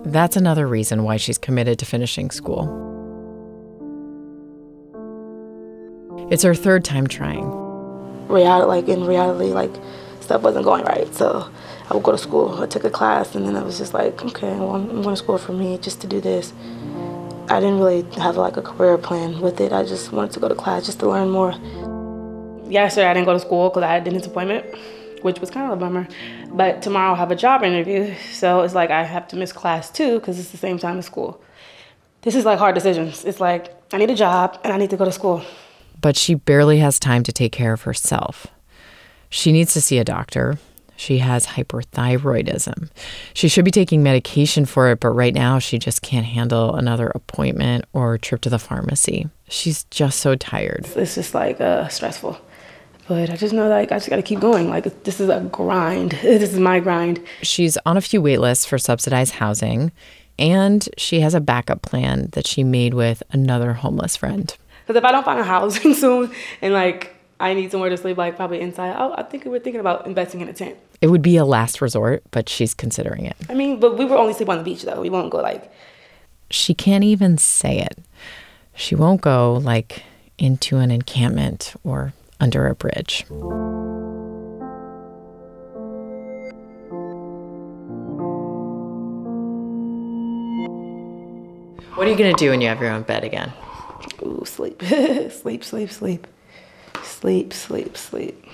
That's 0.05 0.37
another 0.37 0.67
reason 0.67 1.03
why 1.03 1.17
she's 1.17 1.37
committed 1.37 1.79
to 1.79 1.85
finishing 1.85 2.29
school. 2.29 2.83
It's 6.29 6.43
her 6.43 6.55
third 6.55 6.83
time 6.83 7.07
trying. 7.07 7.49
reality, 8.27 8.67
like 8.67 8.87
in 8.89 9.05
reality, 9.05 9.51
like 9.51 9.71
stuff 10.19 10.41
wasn't 10.41 10.65
going 10.65 10.83
right. 10.83 11.13
So 11.13 11.49
I 11.89 11.93
would 11.93 12.03
go 12.03 12.11
to 12.11 12.17
school. 12.17 12.61
I 12.61 12.67
took 12.67 12.83
a 12.83 12.89
class, 12.89 13.33
and 13.33 13.47
then 13.47 13.55
I 13.55 13.63
was 13.63 13.77
just 13.77 13.93
like, 13.93 14.21
okay, 14.25 14.53
well, 14.59 14.75
I'm 14.75 14.87
going 14.87 15.03
to 15.03 15.15
school 15.15 15.37
for 15.37 15.53
me 15.53 15.77
just 15.77 16.01
to 16.01 16.07
do 16.07 16.19
this. 16.19 16.51
I 17.49 17.59
didn't 17.61 17.79
really 17.79 18.03
have 18.19 18.35
like 18.35 18.57
a 18.57 18.61
career 18.61 18.97
plan 18.97 19.39
with 19.39 19.61
it. 19.61 19.71
I 19.71 19.83
just 19.83 20.11
wanted 20.11 20.31
to 20.33 20.39
go 20.39 20.49
to 20.49 20.55
class 20.55 20.85
just 20.85 20.99
to 20.99 21.07
learn 21.07 21.29
more. 21.29 21.51
Yesterday 22.69 23.07
I 23.07 23.13
didn't 23.13 23.25
go 23.25 23.33
to 23.33 23.39
school 23.39 23.69
because 23.69 23.83
I 23.83 23.87
had 23.87 24.01
a 24.01 24.05
dentist 24.05 24.27
appointment, 24.29 24.65
which 25.21 25.39
was 25.39 25.49
kind 25.49 25.71
of 25.71 25.77
a 25.77 25.79
bummer. 25.79 26.07
But 26.51 26.81
tomorrow 26.81 27.11
I'll 27.11 27.15
have 27.15 27.31
a 27.31 27.35
job 27.35 27.63
interview, 27.63 28.13
so 28.33 28.61
it's 28.61 28.73
like 28.73 28.89
I 28.89 29.03
have 29.03 29.29
to 29.29 29.37
miss 29.37 29.53
class 29.53 29.89
too 29.89 30.19
because 30.19 30.37
it's 30.39 30.51
the 30.51 30.57
same 30.57 30.77
time 30.77 30.97
as 30.97 31.05
school. 31.05 31.41
This 32.23 32.35
is 32.35 32.43
like 32.43 32.59
hard 32.59 32.75
decisions. 32.75 33.23
It's 33.23 33.39
like 33.39 33.73
I 33.93 33.97
need 33.97 34.09
a 34.09 34.15
job 34.15 34.59
and 34.65 34.73
I 34.73 34.77
need 34.77 34.89
to 34.89 34.97
go 34.97 35.05
to 35.05 35.11
school. 35.11 35.41
but 36.01 36.15
she 36.17 36.35
barely 36.35 36.77
has 36.79 36.99
time 36.99 37.23
to 37.23 37.31
take 37.31 37.51
care 37.51 37.73
of 37.73 37.83
herself. 37.83 38.47
She 39.29 39.51
needs 39.51 39.73
to 39.73 39.81
see 39.81 39.97
a 39.97 40.03
doctor. 40.03 40.57
She 40.97 41.19
has 41.19 41.45
hyperthyroidism. 41.45 42.89
She 43.33 43.47
should 43.47 43.63
be 43.63 43.71
taking 43.71 44.03
medication 44.03 44.65
for 44.65 44.91
it, 44.91 44.99
but 44.99 45.11
right 45.11 45.33
now 45.33 45.59
she 45.59 45.79
just 45.79 46.01
can't 46.01 46.25
handle 46.25 46.75
another 46.75 47.11
appointment 47.15 47.85
or 47.93 48.17
trip 48.17 48.41
to 48.41 48.49
the 48.49 48.59
pharmacy. 48.59 49.29
She's 49.47 49.85
just 49.85 50.19
so 50.19 50.35
tired. 50.35 50.85
It's 50.95 51.15
just 51.15 51.33
like 51.33 51.61
uh, 51.61 51.87
stressful. 51.87 52.37
But 53.07 53.29
I 53.29 53.37
just 53.37 53.53
know 53.53 53.69
that 53.69 53.75
like, 53.75 53.91
I 53.91 53.95
just 53.95 54.09
got 54.09 54.17
to 54.17 54.21
keep 54.21 54.39
going. 54.39 54.69
Like 54.69 55.03
this 55.03 55.19
is 55.19 55.29
a 55.29 55.39
grind. 55.51 56.11
This 56.21 56.51
is 56.51 56.59
my 56.59 56.79
grind. 56.79 57.23
She's 57.41 57.77
on 57.85 57.95
a 57.95 58.01
few 58.01 58.21
wait 58.21 58.39
lists 58.39 58.65
for 58.65 58.77
subsidized 58.77 59.35
housing, 59.35 59.91
and 60.37 60.87
she 60.97 61.21
has 61.21 61.33
a 61.33 61.39
backup 61.39 61.81
plan 61.81 62.29
that 62.33 62.45
she 62.45 62.63
made 62.63 62.93
with 62.93 63.23
another 63.31 63.73
homeless 63.73 64.17
friend. 64.17 64.55
Because 64.85 64.97
if 64.97 65.05
I 65.05 65.11
don't 65.11 65.23
find 65.23 65.39
a 65.39 65.43
housing 65.43 65.93
soon 65.93 66.31
and 66.61 66.73
like 66.73 67.15
I 67.39 67.53
need 67.53 67.71
somewhere 67.71 67.89
to 67.89 67.97
sleep, 67.97 68.17
like 68.17 68.35
probably 68.35 68.59
inside, 68.59 68.95
oh, 68.97 69.13
I 69.17 69.23
think 69.23 69.45
we're 69.45 69.59
thinking 69.59 69.79
about 69.79 70.05
investing 70.05 70.41
in 70.41 70.49
a 70.49 70.53
tent. 70.53 70.77
It 71.01 71.07
would 71.07 71.21
be 71.21 71.37
a 71.37 71.45
last 71.45 71.79
resort, 71.81 72.23
but 72.31 72.49
she's 72.49 72.73
considering 72.73 73.25
it. 73.25 73.35
I 73.49 73.53
mean, 73.53 73.79
but 73.79 73.97
we 73.97 74.05
will 74.05 74.17
only 74.17 74.33
sleep 74.33 74.49
on 74.49 74.57
the 74.57 74.63
beach 74.63 74.83
though. 74.83 74.99
We 74.99 75.09
won't 75.09 75.31
go 75.31 75.37
like 75.39 75.71
She 76.49 76.73
can't 76.73 77.03
even 77.03 77.37
say 77.37 77.79
it. 77.79 77.99
She 78.75 78.95
won't 78.95 79.21
go 79.21 79.53
like 79.53 80.03
into 80.37 80.77
an 80.77 80.91
encampment 80.91 81.75
or 81.83 82.13
under 82.39 82.67
a 82.67 82.75
bridge. 82.75 83.25
What 91.95 92.05
are 92.05 92.11
you 92.11 92.17
gonna 92.17 92.33
do 92.33 92.51
when 92.51 92.61
you 92.61 92.67
have 92.67 92.79
your 92.79 92.91
own 92.91 93.03
bed 93.03 93.23
again? 93.23 93.51
ooh 94.21 94.43
sleep, 94.45 94.81
sleep, 95.31 95.63
sleep, 95.63 95.89
sleep, 95.91 96.27
sleep, 97.03 97.53
sleep, 97.53 97.97
sleep. 97.97 98.45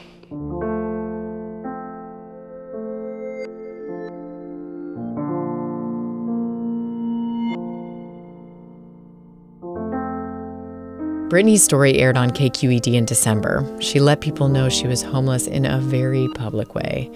Brittany's 11.34 11.64
story 11.64 11.98
aired 11.98 12.16
on 12.16 12.30
KQED 12.30 12.94
in 12.94 13.06
December. 13.06 13.68
She 13.82 14.00
let 14.00 14.22
people 14.22 14.50
know 14.50 14.70
she 14.70 14.86
was 14.86 15.02
homeless 15.02 15.48
in 15.48 15.66
a 15.66 15.80
very 15.80 16.28
public 16.36 16.76
way. 16.76 17.10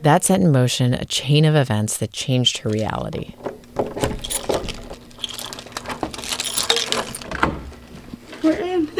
That 0.00 0.24
set 0.24 0.40
in 0.40 0.50
motion 0.50 0.94
a 0.94 1.04
chain 1.04 1.44
of 1.44 1.54
events 1.54 1.98
that 1.98 2.10
changed 2.10 2.56
her 2.56 2.70
reality. 2.70 3.34
We're 8.42 8.52
in. 8.52 8.88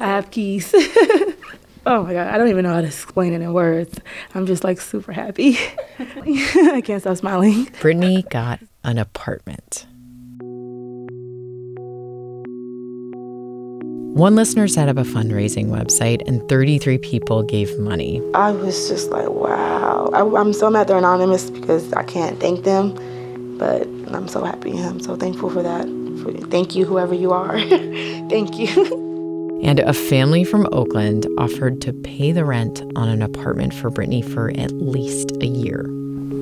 I 0.00 0.06
have 0.06 0.30
keys. 0.30 0.72
oh 1.84 2.04
my 2.04 2.14
god, 2.14 2.28
I 2.28 2.38
don't 2.38 2.48
even 2.48 2.62
know 2.62 2.72
how 2.72 2.80
to 2.80 2.86
explain 2.86 3.34
it 3.34 3.42
in 3.42 3.52
words. 3.52 3.98
I'm 4.34 4.46
just 4.46 4.64
like 4.64 4.80
super 4.80 5.12
happy. 5.12 5.58
I 5.98 6.82
can't 6.82 7.02
stop 7.02 7.18
smiling. 7.18 7.68
Brittany 7.82 8.22
got 8.30 8.60
an 8.82 8.96
apartment. 8.96 9.61
One 14.14 14.34
listener 14.34 14.68
set 14.68 14.90
up 14.90 14.98
a 14.98 15.04
fundraising 15.04 15.68
website 15.68 16.20
and 16.28 16.46
33 16.46 16.98
people 16.98 17.42
gave 17.42 17.78
money. 17.78 18.20
I 18.34 18.50
was 18.50 18.86
just 18.86 19.08
like, 19.08 19.30
wow. 19.30 20.10
I, 20.12 20.20
I'm 20.38 20.52
so 20.52 20.68
mad 20.68 20.88
they're 20.88 20.98
anonymous 20.98 21.48
because 21.48 21.90
I 21.94 22.02
can't 22.02 22.38
thank 22.38 22.62
them, 22.64 22.92
but 23.56 23.86
I'm 24.14 24.28
so 24.28 24.44
happy. 24.44 24.72
I'm 24.78 25.00
so 25.00 25.16
thankful 25.16 25.48
for 25.48 25.62
that. 25.62 25.86
For, 26.22 26.30
thank 26.48 26.76
you, 26.76 26.84
whoever 26.84 27.14
you 27.14 27.32
are. 27.32 27.58
thank 28.28 28.58
you. 28.58 29.60
And 29.64 29.80
a 29.80 29.94
family 29.94 30.44
from 30.44 30.68
Oakland 30.72 31.26
offered 31.38 31.80
to 31.80 31.94
pay 31.94 32.32
the 32.32 32.44
rent 32.44 32.82
on 32.94 33.08
an 33.08 33.22
apartment 33.22 33.72
for 33.72 33.88
Brittany 33.88 34.20
for 34.20 34.50
at 34.50 34.72
least 34.72 35.32
a 35.40 35.46
year. 35.46 35.86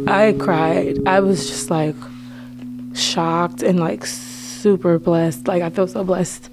I 0.08 0.32
cried. 0.32 0.98
I 1.06 1.20
was 1.20 1.48
just 1.48 1.70
like 1.70 1.94
shocked 2.94 3.62
and 3.62 3.78
like 3.78 4.06
super 4.06 4.98
blessed. 4.98 5.46
Like 5.46 5.62
I 5.62 5.70
feel 5.70 5.86
so 5.86 6.02
blessed. 6.02 6.50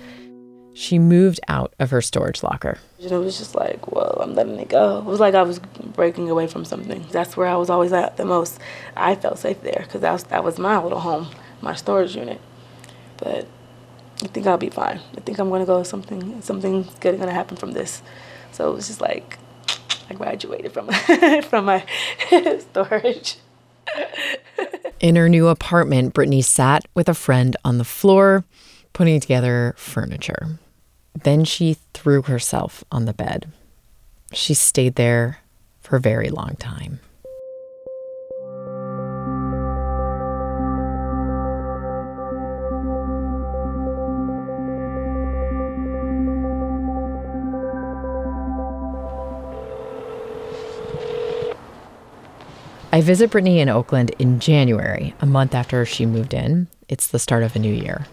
She 0.77 0.99
moved 0.99 1.39
out 1.47 1.73
of 1.79 1.89
her 1.89 2.03
storage 2.03 2.43
locker. 2.43 2.77
It 2.99 3.11
was 3.11 3.39
just 3.39 3.55
like, 3.55 3.91
well, 3.91 4.19
I'm 4.21 4.35
letting 4.35 4.59
it 4.59 4.69
go. 4.69 4.99
It 4.99 5.05
was 5.05 5.19
like 5.19 5.33
I 5.33 5.41
was 5.41 5.57
breaking 5.57 6.29
away 6.29 6.45
from 6.45 6.65
something. 6.65 7.03
That's 7.11 7.35
where 7.35 7.47
I 7.47 7.55
was 7.55 7.71
always 7.71 7.91
at 7.91 8.17
the 8.17 8.25
most. 8.25 8.59
I 8.95 9.15
felt 9.15 9.39
safe 9.39 9.59
there 9.63 9.81
because 9.83 10.01
that 10.01 10.11
was, 10.11 10.23
that 10.25 10.43
was 10.43 10.59
my 10.59 10.77
little 10.77 10.99
home, 10.99 11.29
my 11.61 11.73
storage 11.73 12.15
unit. 12.15 12.39
But 13.17 13.47
I 14.23 14.27
think 14.27 14.45
I'll 14.45 14.59
be 14.59 14.69
fine. 14.69 15.01
I 15.17 15.21
think 15.21 15.39
I'm 15.39 15.49
gonna 15.49 15.65
go. 15.65 15.81
Something 15.81 16.43
something's 16.43 16.93
good 16.99 17.17
gonna 17.17 17.31
happen 17.31 17.57
from 17.57 17.71
this. 17.71 18.03
So 18.51 18.69
it 18.69 18.75
was 18.75 18.85
just 18.85 19.01
like 19.01 19.39
I 20.11 20.13
graduated 20.13 20.73
from 20.73 20.89
from 21.49 21.65
my 21.65 21.83
storage. 22.59 23.37
In 24.99 25.15
her 25.15 25.27
new 25.27 25.47
apartment, 25.47 26.13
Brittany 26.13 26.43
sat 26.43 26.85
with 26.93 27.09
a 27.09 27.15
friend 27.15 27.57
on 27.65 27.79
the 27.79 27.83
floor, 27.83 28.45
putting 28.93 29.19
together 29.19 29.73
furniture. 29.75 30.59
Then 31.23 31.45
she 31.45 31.77
threw 31.93 32.21
herself 32.21 32.83
on 32.91 33.05
the 33.05 33.13
bed. 33.13 33.47
She 34.33 34.53
stayed 34.53 34.95
there 34.95 35.39
for 35.81 35.95
a 35.95 36.01
very 36.01 36.29
long 36.29 36.55
time. 36.57 36.99
I 52.91 53.01
visit 53.01 53.31
Brittany 53.31 53.59
in 53.59 53.69
Oakland 53.69 54.11
in 54.19 54.39
January, 54.39 55.13
a 55.19 55.25
month 55.25 55.55
after 55.55 55.85
she 55.85 56.05
moved 56.05 56.33
in. 56.33 56.67
It's 56.89 57.07
the 57.07 57.19
start 57.19 57.43
of 57.43 57.55
a 57.55 57.59
new 57.59 57.73
year. 57.73 58.07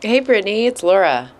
Hey, 0.00 0.20
Brittany, 0.20 0.66
it's 0.66 0.82
Laura. 0.82 1.30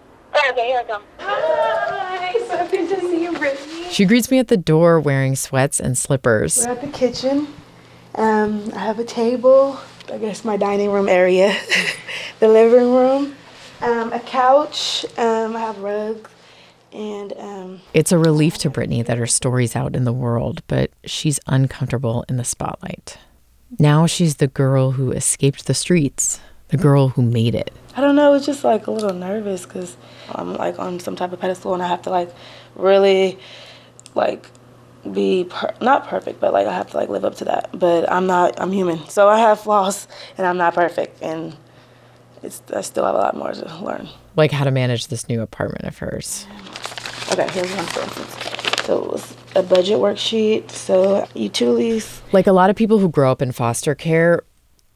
She 3.90 4.04
greets 4.04 4.30
me 4.30 4.38
at 4.38 4.48
the 4.48 4.56
door 4.56 4.98
wearing 5.00 5.36
sweats 5.36 5.78
and 5.80 5.96
slippers. 5.96 6.64
We're 6.66 6.72
at 6.72 6.80
the 6.80 6.88
kitchen. 6.88 7.46
Um, 8.16 8.70
I 8.74 8.80
have 8.80 8.98
a 8.98 9.04
table. 9.04 9.78
I 10.12 10.18
guess 10.18 10.44
my 10.44 10.56
dining 10.56 10.90
room 10.90 11.08
area, 11.08 11.56
the 12.40 12.48
living 12.48 12.92
room, 12.92 13.36
um, 13.80 14.12
a 14.12 14.20
couch. 14.20 15.04
Um, 15.16 15.56
I 15.56 15.60
have 15.60 15.78
rugs, 15.78 16.30
and 16.92 17.32
um, 17.38 17.80
It's 17.94 18.12
a 18.12 18.18
relief 18.18 18.58
to 18.58 18.70
Brittany 18.70 19.02
that 19.02 19.16
her 19.16 19.26
story's 19.26 19.74
out 19.74 19.96
in 19.96 20.04
the 20.04 20.12
world, 20.12 20.62
but 20.66 20.90
she's 21.04 21.40
uncomfortable 21.46 22.24
in 22.28 22.36
the 22.36 22.44
spotlight. 22.44 23.18
Now 23.78 24.06
she's 24.06 24.36
the 24.36 24.46
girl 24.46 24.92
who 24.92 25.10
escaped 25.10 25.66
the 25.66 25.74
streets, 25.74 26.40
the 26.76 26.82
girl 26.82 27.08
who 27.08 27.22
made 27.22 27.54
it. 27.54 27.72
I 27.96 28.00
don't 28.00 28.16
know. 28.16 28.34
It's 28.34 28.44
just 28.44 28.64
like 28.64 28.88
a 28.88 28.90
little 28.90 29.14
nervous 29.14 29.64
because 29.64 29.96
I'm 30.32 30.54
like 30.54 30.78
on 30.80 30.98
some 30.98 31.14
type 31.14 31.32
of 31.32 31.38
pedestal, 31.40 31.72
and 31.72 31.82
I 31.82 31.86
have 31.86 32.02
to 32.02 32.10
like 32.10 32.34
really 32.74 33.38
like 34.16 34.50
be 35.12 35.44
per- 35.44 35.74
not 35.80 36.08
perfect, 36.08 36.40
but 36.40 36.52
like 36.52 36.66
I 36.66 36.72
have 36.72 36.90
to 36.90 36.96
like 36.96 37.08
live 37.08 37.24
up 37.24 37.36
to 37.36 37.44
that. 37.44 37.70
But 37.78 38.10
I'm 38.10 38.26
not. 38.26 38.60
I'm 38.60 38.72
human, 38.72 39.06
so 39.08 39.28
I 39.28 39.38
have 39.38 39.60
flaws, 39.60 40.08
and 40.36 40.46
I'm 40.46 40.56
not 40.56 40.74
perfect. 40.74 41.22
And 41.22 41.56
it's 42.42 42.60
I 42.74 42.80
still 42.80 43.04
have 43.04 43.14
a 43.14 43.18
lot 43.18 43.36
more 43.36 43.52
to 43.52 43.84
learn. 43.84 44.08
Like 44.34 44.50
how 44.50 44.64
to 44.64 44.72
manage 44.72 45.06
this 45.06 45.28
new 45.28 45.40
apartment 45.42 45.84
of 45.84 45.98
hers. 45.98 46.46
Okay, 47.32 47.48
here's 47.52 47.72
one 47.76 47.86
for 47.86 48.00
instance. 48.00 48.36
So 48.84 49.04
it 49.04 49.12
was 49.12 49.36
a 49.54 49.62
budget 49.62 49.98
worksheet. 49.98 50.70
So 50.72 51.28
utilities. 51.34 52.20
Like 52.32 52.48
a 52.48 52.52
lot 52.52 52.68
of 52.68 52.74
people 52.74 52.98
who 52.98 53.08
grow 53.08 53.30
up 53.30 53.40
in 53.40 53.52
foster 53.52 53.94
care, 53.94 54.42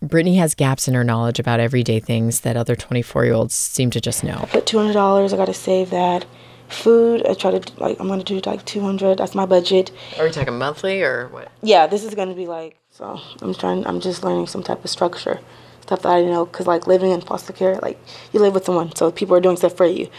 Brittany 0.01 0.37
has 0.37 0.55
gaps 0.55 0.87
in 0.87 0.95
her 0.95 1.03
knowledge 1.03 1.41
about 1.41 1.59
everyday 1.59 1.99
things 1.99 2.41
that 2.41 2.57
other 2.57 2.77
24 2.77 3.25
year 3.25 3.35
olds 3.35 3.55
seem 3.55 3.91
to 3.91 4.01
just 4.01 4.23
know. 4.23 4.41
I 4.43 4.47
Put 4.47 4.67
two 4.67 4.79
hundred 4.79 4.93
dollars. 4.93 5.33
I 5.33 5.37
got 5.37 5.47
to 5.47 5.55
save 5.55 5.91
that. 5.91 6.25
Food. 6.69 7.27
I 7.27 7.33
try 7.33 7.59
to 7.59 7.81
like. 7.83 7.99
I'm 7.99 8.09
gonna 8.09 8.23
do 8.23 8.41
like 8.45 8.65
two 8.67 8.81
hundred. 8.81 9.19
That's 9.19 9.35
my 9.35 9.47
budget. 9.47 9.91
Are 10.19 10.25
we 10.25 10.31
talking 10.31 10.59
monthly 10.59 11.03
or 11.03 11.29
what? 11.29 11.51
Yeah, 11.63 11.87
this 11.87 12.05
is 12.05 12.15
gonna 12.15 12.35
be 12.35 12.47
like. 12.47 12.77
So 12.91 13.19
I'm 13.41 13.55
trying. 13.55 13.87
I'm 13.87 14.01
just 14.01 14.23
learning 14.23 14.49
some 14.49 14.63
type 14.63 14.85
of 14.85 14.91
structure, 14.91 15.41
stuff 15.81 16.03
that 16.03 16.09
I 16.13 16.19
didn't 16.19 16.33
know. 16.33 16.45
Cause 16.45 16.67
like 16.67 16.87
living 16.87 17.11
in 17.11 17.23
foster 17.23 17.55
care, 17.55 17.77
like 17.77 17.99
you 18.33 18.41
live 18.41 18.53
with 18.53 18.67
someone, 18.67 18.95
so 18.95 19.11
people 19.11 19.35
are 19.35 19.41
doing 19.41 19.57
stuff 19.57 19.79
for 19.79 19.87
you. 19.87 20.11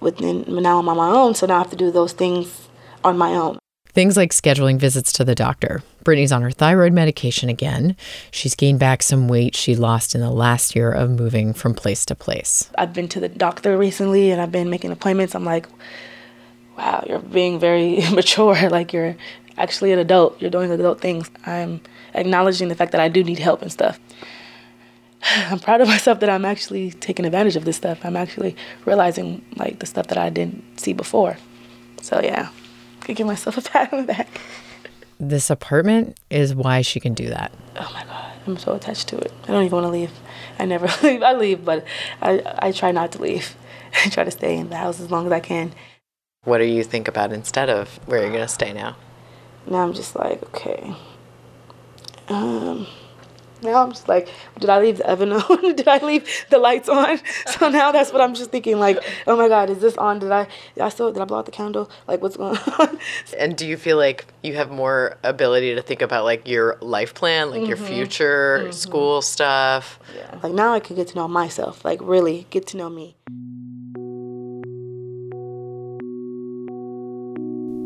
Within 0.00 0.44
now 0.48 0.80
I'm 0.80 0.88
on 0.88 0.96
my 0.96 1.10
own, 1.10 1.36
so 1.36 1.46
now 1.46 1.54
I 1.54 1.58
have 1.58 1.70
to 1.70 1.76
do 1.76 1.92
those 1.92 2.12
things 2.12 2.66
on 3.04 3.16
my 3.16 3.30
own. 3.30 3.58
Things 3.94 4.16
like 4.16 4.32
scheduling 4.32 4.76
visits 4.76 5.12
to 5.12 5.24
the 5.24 5.36
doctor. 5.36 5.80
Brittany's 6.02 6.32
on 6.32 6.42
her 6.42 6.50
thyroid 6.50 6.92
medication 6.92 7.48
again. 7.48 7.96
She's 8.32 8.56
gained 8.56 8.80
back 8.80 9.04
some 9.04 9.28
weight 9.28 9.54
she 9.54 9.76
lost 9.76 10.16
in 10.16 10.20
the 10.20 10.32
last 10.32 10.74
year 10.74 10.90
of 10.90 11.10
moving 11.10 11.52
from 11.52 11.74
place 11.74 12.04
to 12.06 12.16
place. 12.16 12.68
I've 12.76 12.92
been 12.92 13.06
to 13.10 13.20
the 13.20 13.28
doctor 13.28 13.78
recently, 13.78 14.32
and 14.32 14.40
I've 14.40 14.50
been 14.50 14.68
making 14.68 14.90
appointments. 14.90 15.36
I'm 15.36 15.44
like, 15.44 15.68
wow, 16.76 17.04
you're 17.08 17.20
being 17.20 17.60
very 17.60 18.00
mature. 18.12 18.68
Like 18.68 18.92
you're 18.92 19.14
actually 19.56 19.92
an 19.92 20.00
adult. 20.00 20.42
You're 20.42 20.50
doing 20.50 20.72
adult 20.72 21.00
things. 21.00 21.30
I'm 21.46 21.80
acknowledging 22.14 22.66
the 22.66 22.74
fact 22.74 22.90
that 22.92 23.00
I 23.00 23.08
do 23.08 23.22
need 23.22 23.38
help 23.38 23.62
and 23.62 23.70
stuff. 23.70 24.00
I'm 25.22 25.60
proud 25.60 25.80
of 25.80 25.86
myself 25.86 26.18
that 26.18 26.28
I'm 26.28 26.44
actually 26.44 26.90
taking 26.90 27.24
advantage 27.26 27.54
of 27.54 27.64
this 27.64 27.76
stuff. 27.76 28.04
I'm 28.04 28.16
actually 28.16 28.56
realizing 28.86 29.44
like 29.54 29.78
the 29.78 29.86
stuff 29.86 30.08
that 30.08 30.18
I 30.18 30.30
didn't 30.30 30.80
see 30.80 30.92
before. 30.92 31.36
So 32.02 32.20
yeah, 32.20 32.50
could 33.04 33.16
give 33.16 33.26
myself 33.26 33.56
a 33.58 33.62
pat 33.62 33.92
on 33.92 34.00
the 34.00 34.12
back. 34.12 34.28
This 35.20 35.48
apartment 35.48 36.18
is 36.28 36.54
why 36.54 36.82
she 36.82 36.98
can 36.98 37.14
do 37.14 37.28
that. 37.28 37.52
Oh 37.76 37.90
my 37.94 38.04
god, 38.04 38.32
I'm 38.46 38.58
so 38.58 38.74
attached 38.74 39.08
to 39.08 39.18
it. 39.18 39.32
I 39.44 39.46
don't 39.48 39.64
even 39.64 39.76
want 39.76 39.84
to 39.86 39.90
leave. 39.90 40.10
I 40.58 40.64
never 40.64 40.88
leave. 41.02 41.22
I 41.22 41.32
leave, 41.34 41.64
but 41.64 41.84
I 42.20 42.42
I 42.58 42.72
try 42.72 42.90
not 42.90 43.12
to 43.12 43.22
leave. 43.22 43.54
I 44.04 44.08
try 44.08 44.24
to 44.24 44.30
stay 44.30 44.56
in 44.56 44.70
the 44.70 44.76
house 44.76 45.00
as 45.00 45.10
long 45.10 45.26
as 45.26 45.32
I 45.32 45.40
can. 45.40 45.72
What 46.42 46.58
do 46.58 46.64
you 46.64 46.82
think 46.84 47.08
about 47.08 47.32
instead 47.32 47.70
of 47.70 47.96
where 48.06 48.20
you're 48.20 48.32
gonna 48.32 48.48
stay 48.48 48.72
now? 48.72 48.96
Now 49.66 49.78
I'm 49.78 49.94
just 49.94 50.14
like, 50.16 50.42
okay. 50.42 50.94
Um, 52.28 52.86
now 53.64 53.82
I'm 53.82 53.90
just 53.90 54.08
like, 54.08 54.28
did 54.58 54.70
I 54.70 54.80
leave 54.80 54.98
the 54.98 55.10
oven 55.10 55.32
on? 55.32 55.74
did 55.74 55.88
I 55.88 55.98
leave 55.98 56.28
the 56.50 56.58
lights 56.58 56.88
on? 56.88 57.20
So 57.46 57.68
now 57.68 57.92
that's 57.92 58.12
what 58.12 58.20
I'm 58.20 58.34
just 58.34 58.50
thinking. 58.50 58.78
Like, 58.78 58.98
oh 59.26 59.36
my 59.36 59.48
God, 59.48 59.70
is 59.70 59.78
this 59.78 59.96
on? 59.96 60.18
Did 60.18 60.32
I? 60.32 60.46
I 60.80 60.88
still? 60.88 61.12
Did 61.12 61.22
I 61.22 61.24
blow 61.24 61.38
out 61.38 61.46
the 61.46 61.52
candle? 61.52 61.90
Like, 62.08 62.20
what's 62.20 62.36
going 62.36 62.56
on? 62.78 62.98
And 63.38 63.56
do 63.56 63.66
you 63.66 63.76
feel 63.76 63.96
like 63.96 64.26
you 64.42 64.54
have 64.54 64.70
more 64.70 65.16
ability 65.22 65.74
to 65.74 65.82
think 65.82 66.02
about 66.02 66.24
like 66.24 66.48
your 66.48 66.76
life 66.80 67.14
plan, 67.14 67.50
like 67.50 67.66
your 67.66 67.76
mm-hmm. 67.76 67.86
future, 67.86 68.60
mm-hmm. 68.62 68.72
school 68.72 69.22
stuff? 69.22 69.98
yeah. 70.16 70.38
Like 70.42 70.52
now 70.52 70.72
I 70.72 70.80
can 70.80 70.96
get 70.96 71.08
to 71.08 71.16
know 71.16 71.28
myself. 71.28 71.84
Like 71.84 72.00
really 72.02 72.46
get 72.50 72.66
to 72.68 72.76
know 72.76 72.90
me. 72.90 73.16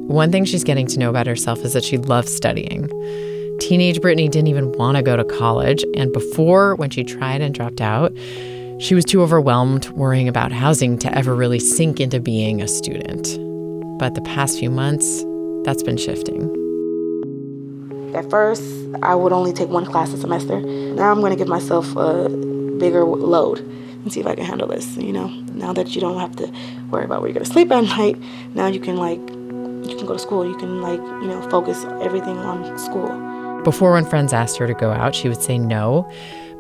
One 0.09 0.33
thing 0.33 0.47
she's 0.47 0.65
getting 0.65 0.87
to 0.87 0.99
know 0.99 1.11
about 1.11 1.27
herself 1.27 1.59
is 1.61 1.75
that 1.75 1.85
she 1.85 1.99
loves 1.99 2.35
studying. 2.35 2.89
Teenage 3.59 4.01
Brittany 4.01 4.29
didn't 4.29 4.49
even 4.49 4.73
want 4.73 4.97
to 4.97 5.03
go 5.03 5.17
to 5.17 5.25
college, 5.25 5.85
and 5.95 6.13
before, 6.13 6.77
when 6.77 6.91
she 6.91 7.03
tried 7.03 7.41
and 7.41 7.55
dropped 7.55 7.81
out, 7.81 8.17
she 8.79 8.95
was 8.95 9.05
too 9.05 9.21
overwhelmed 9.23 9.89
worrying 9.91 10.29
about 10.29 10.53
housing 10.53 10.97
to 10.99 11.13
ever 11.17 11.35
really 11.35 11.59
sink 11.59 11.99
into 11.99 12.21
being 12.21 12.63
a 12.63 12.69
student. 12.69 13.37
But 13.99 14.15
the 14.15 14.21
past 14.21 14.59
few 14.59 14.71
months, 14.71 15.25
that's 15.65 15.83
been 15.83 15.97
shifting. 15.97 16.55
At 18.15 18.31
first, 18.31 18.63
I 19.03 19.15
would 19.17 19.33
only 19.33 19.53
take 19.53 19.69
one 19.69 19.85
class 19.85 20.13
a 20.13 20.19
semester. 20.19 20.61
Now 20.61 21.11
I'm 21.11 21.21
going 21.21 21.33
to 21.33 21.37
give 21.37 21.49
myself 21.49 21.95
a 21.97 22.29
bigger 22.79 23.05
load 23.05 23.59
and 23.59 24.13
see 24.13 24.21
if 24.21 24.27
I 24.27 24.37
can 24.37 24.45
handle 24.45 24.69
this. 24.69 24.97
You 24.97 25.13
know, 25.13 25.29
now 25.53 25.73
that 25.73 25.95
you 25.97 26.01
don't 26.01 26.19
have 26.21 26.37
to 26.37 26.51
worry 26.91 27.05
about 27.05 27.21
where 27.21 27.29
you're 27.29 27.35
going 27.35 27.45
to 27.45 27.53
sleep 27.53 27.73
at 27.73 27.83
night, 27.85 28.17
now 28.55 28.67
you 28.69 28.79
can 28.79 28.97
like 28.97 29.19
you 29.19 29.97
can 29.97 30.07
go 30.07 30.13
to 30.13 30.19
school. 30.19 30.47
You 30.47 30.57
can 30.57 30.81
like 30.81 31.01
you 31.01 31.27
know 31.27 31.47
focus 31.51 31.85
everything 32.01 32.39
on 32.39 32.79
school. 32.79 33.38
Before, 33.65 33.93
when 33.93 34.05
friends 34.05 34.33
asked 34.33 34.57
her 34.59 34.67
to 34.67 34.75
go 34.75 34.91
out, 34.91 35.15
she 35.15 35.29
would 35.29 35.43
say 35.43 35.59
no. 35.59 36.11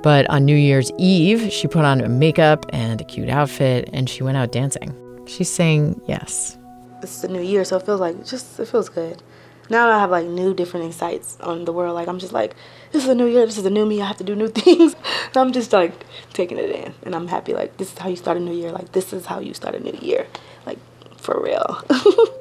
But 0.02 0.28
on 0.30 0.44
New 0.44 0.56
Year's 0.56 0.90
Eve, 0.98 1.52
she 1.52 1.66
put 1.66 1.84
on 1.84 2.18
makeup 2.18 2.66
and 2.70 3.00
a 3.00 3.04
cute 3.04 3.28
outfit 3.28 3.88
and 3.92 4.08
she 4.08 4.22
went 4.22 4.36
out 4.36 4.52
dancing. 4.52 4.94
She's 5.26 5.50
saying 5.50 6.00
yes. 6.06 6.56
It's 7.02 7.20
the 7.20 7.28
new 7.28 7.42
year, 7.42 7.64
so 7.64 7.76
it 7.76 7.84
feels 7.84 8.00
like 8.00 8.24
just 8.24 8.58
it 8.58 8.66
feels 8.66 8.88
good. 8.88 9.22
Now 9.70 9.90
I 9.90 9.98
have 9.98 10.10
like 10.10 10.26
new 10.26 10.54
different 10.54 10.86
insights 10.86 11.38
on 11.40 11.64
the 11.64 11.72
world. 11.72 11.94
Like 11.94 12.08
I'm 12.08 12.18
just 12.18 12.32
like, 12.32 12.54
this 12.92 13.04
is 13.04 13.08
a 13.08 13.14
new 13.14 13.26
year. 13.26 13.44
This 13.44 13.58
is 13.58 13.66
a 13.66 13.70
new 13.70 13.84
me. 13.86 14.00
I 14.00 14.06
have 14.06 14.16
to 14.18 14.24
do 14.24 14.34
new 14.34 14.48
things. 14.62 14.96
I'm 15.34 15.52
just 15.52 15.72
like 15.72 15.92
taking 16.32 16.58
it 16.58 16.70
in, 16.70 16.94
and 17.02 17.14
I'm 17.14 17.28
happy. 17.28 17.52
Like 17.52 17.76
this 17.76 17.92
is 17.92 17.98
how 17.98 18.08
you 18.08 18.16
start 18.16 18.36
a 18.36 18.40
new 18.40 18.54
year. 18.54 18.72
Like 18.72 18.92
this 18.92 19.12
is 19.12 19.26
how 19.26 19.40
you 19.40 19.54
start 19.54 19.74
a 19.74 19.80
new 19.80 19.96
year. 20.00 20.26
Like 20.66 20.78
for 21.16 21.40
real. 21.42 21.82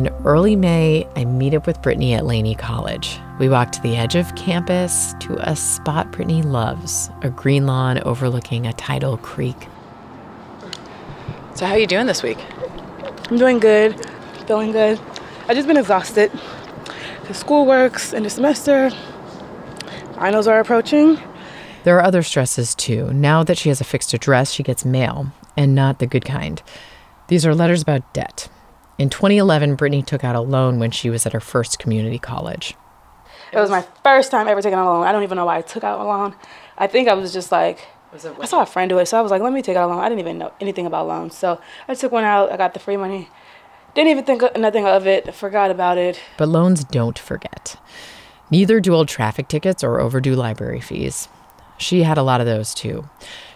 In 0.00 0.08
early 0.24 0.56
May, 0.56 1.06
I 1.14 1.26
meet 1.26 1.52
up 1.52 1.66
with 1.66 1.82
Brittany 1.82 2.14
at 2.14 2.24
Laney 2.24 2.54
College. 2.54 3.18
We 3.38 3.50
walk 3.50 3.70
to 3.72 3.82
the 3.82 3.96
edge 3.96 4.14
of 4.14 4.34
campus 4.34 5.14
to 5.20 5.36
a 5.46 5.54
spot 5.54 6.10
Brittany 6.10 6.40
loves, 6.40 7.10
a 7.20 7.28
green 7.28 7.66
lawn 7.66 8.00
overlooking 8.04 8.66
a 8.66 8.72
tidal 8.72 9.18
creek. 9.18 9.68
So 11.54 11.66
how 11.66 11.72
are 11.72 11.78
you 11.78 11.86
doing 11.86 12.06
this 12.06 12.22
week? 12.22 12.38
I'm 13.28 13.36
doing 13.36 13.58
good, 13.58 13.94
feeling 14.46 14.72
good. 14.72 14.98
I 15.48 15.52
just 15.52 15.68
been 15.68 15.76
exhausted. 15.76 16.32
The 17.28 17.34
school 17.34 17.66
works 17.66 18.14
in 18.14 18.22
the 18.22 18.30
semester. 18.30 18.88
Finals 20.14 20.46
are 20.46 20.60
approaching. 20.60 21.20
There 21.84 21.98
are 21.98 22.02
other 22.02 22.22
stresses 22.22 22.74
too. 22.74 23.12
Now 23.12 23.44
that 23.44 23.58
she 23.58 23.68
has 23.68 23.82
a 23.82 23.84
fixed 23.84 24.14
address, 24.14 24.50
she 24.50 24.62
gets 24.62 24.82
mail, 24.82 25.30
and 25.58 25.74
not 25.74 25.98
the 25.98 26.06
good 26.06 26.24
kind. 26.24 26.62
These 27.28 27.44
are 27.44 27.54
letters 27.54 27.82
about 27.82 28.14
debt. 28.14 28.48
In 29.00 29.08
2011, 29.08 29.76
Brittany 29.76 30.02
took 30.02 30.24
out 30.24 30.36
a 30.36 30.42
loan 30.42 30.78
when 30.78 30.90
she 30.90 31.08
was 31.08 31.24
at 31.24 31.32
her 31.32 31.40
first 31.40 31.78
community 31.78 32.18
college. 32.18 32.74
It 33.50 33.56
was 33.56 33.70
my 33.70 33.80
first 34.02 34.30
time 34.30 34.46
ever 34.46 34.60
taking 34.60 34.78
a 34.78 34.84
loan. 34.84 35.06
I 35.06 35.10
don't 35.10 35.22
even 35.22 35.36
know 35.36 35.46
why 35.46 35.56
I 35.56 35.62
took 35.62 35.84
out 35.84 36.00
a 36.00 36.04
loan. 36.04 36.34
I 36.76 36.86
think 36.86 37.08
I 37.08 37.14
was 37.14 37.32
just 37.32 37.50
like, 37.50 37.88
I 38.12 38.44
saw 38.44 38.60
a 38.60 38.66
friend 38.66 38.90
do 38.90 38.98
it, 38.98 39.06
so 39.06 39.18
I 39.18 39.22
was 39.22 39.30
like, 39.30 39.40
let 39.40 39.54
me 39.54 39.62
take 39.62 39.74
out 39.74 39.88
a 39.88 39.90
loan. 39.90 40.04
I 40.04 40.10
didn't 40.10 40.20
even 40.20 40.36
know 40.36 40.52
anything 40.60 40.84
about 40.84 41.06
loans, 41.06 41.34
so 41.34 41.58
I 41.88 41.94
took 41.94 42.12
one 42.12 42.24
out. 42.24 42.52
I 42.52 42.58
got 42.58 42.74
the 42.74 42.78
free 42.78 42.98
money. 42.98 43.30
Didn't 43.94 44.10
even 44.10 44.24
think 44.24 44.42
of, 44.42 44.54
nothing 44.58 44.84
of 44.84 45.06
it. 45.06 45.34
Forgot 45.34 45.70
about 45.70 45.96
it. 45.96 46.20
But 46.36 46.50
loans 46.50 46.84
don't 46.84 47.18
forget. 47.18 47.76
Neither 48.50 48.80
do 48.80 48.92
old 48.92 49.08
traffic 49.08 49.48
tickets 49.48 49.82
or 49.82 49.98
overdue 49.98 50.34
library 50.34 50.82
fees. 50.82 51.26
She 51.80 52.02
had 52.02 52.18
a 52.18 52.22
lot 52.22 52.40
of 52.40 52.46
those 52.46 52.74
too. 52.74 53.08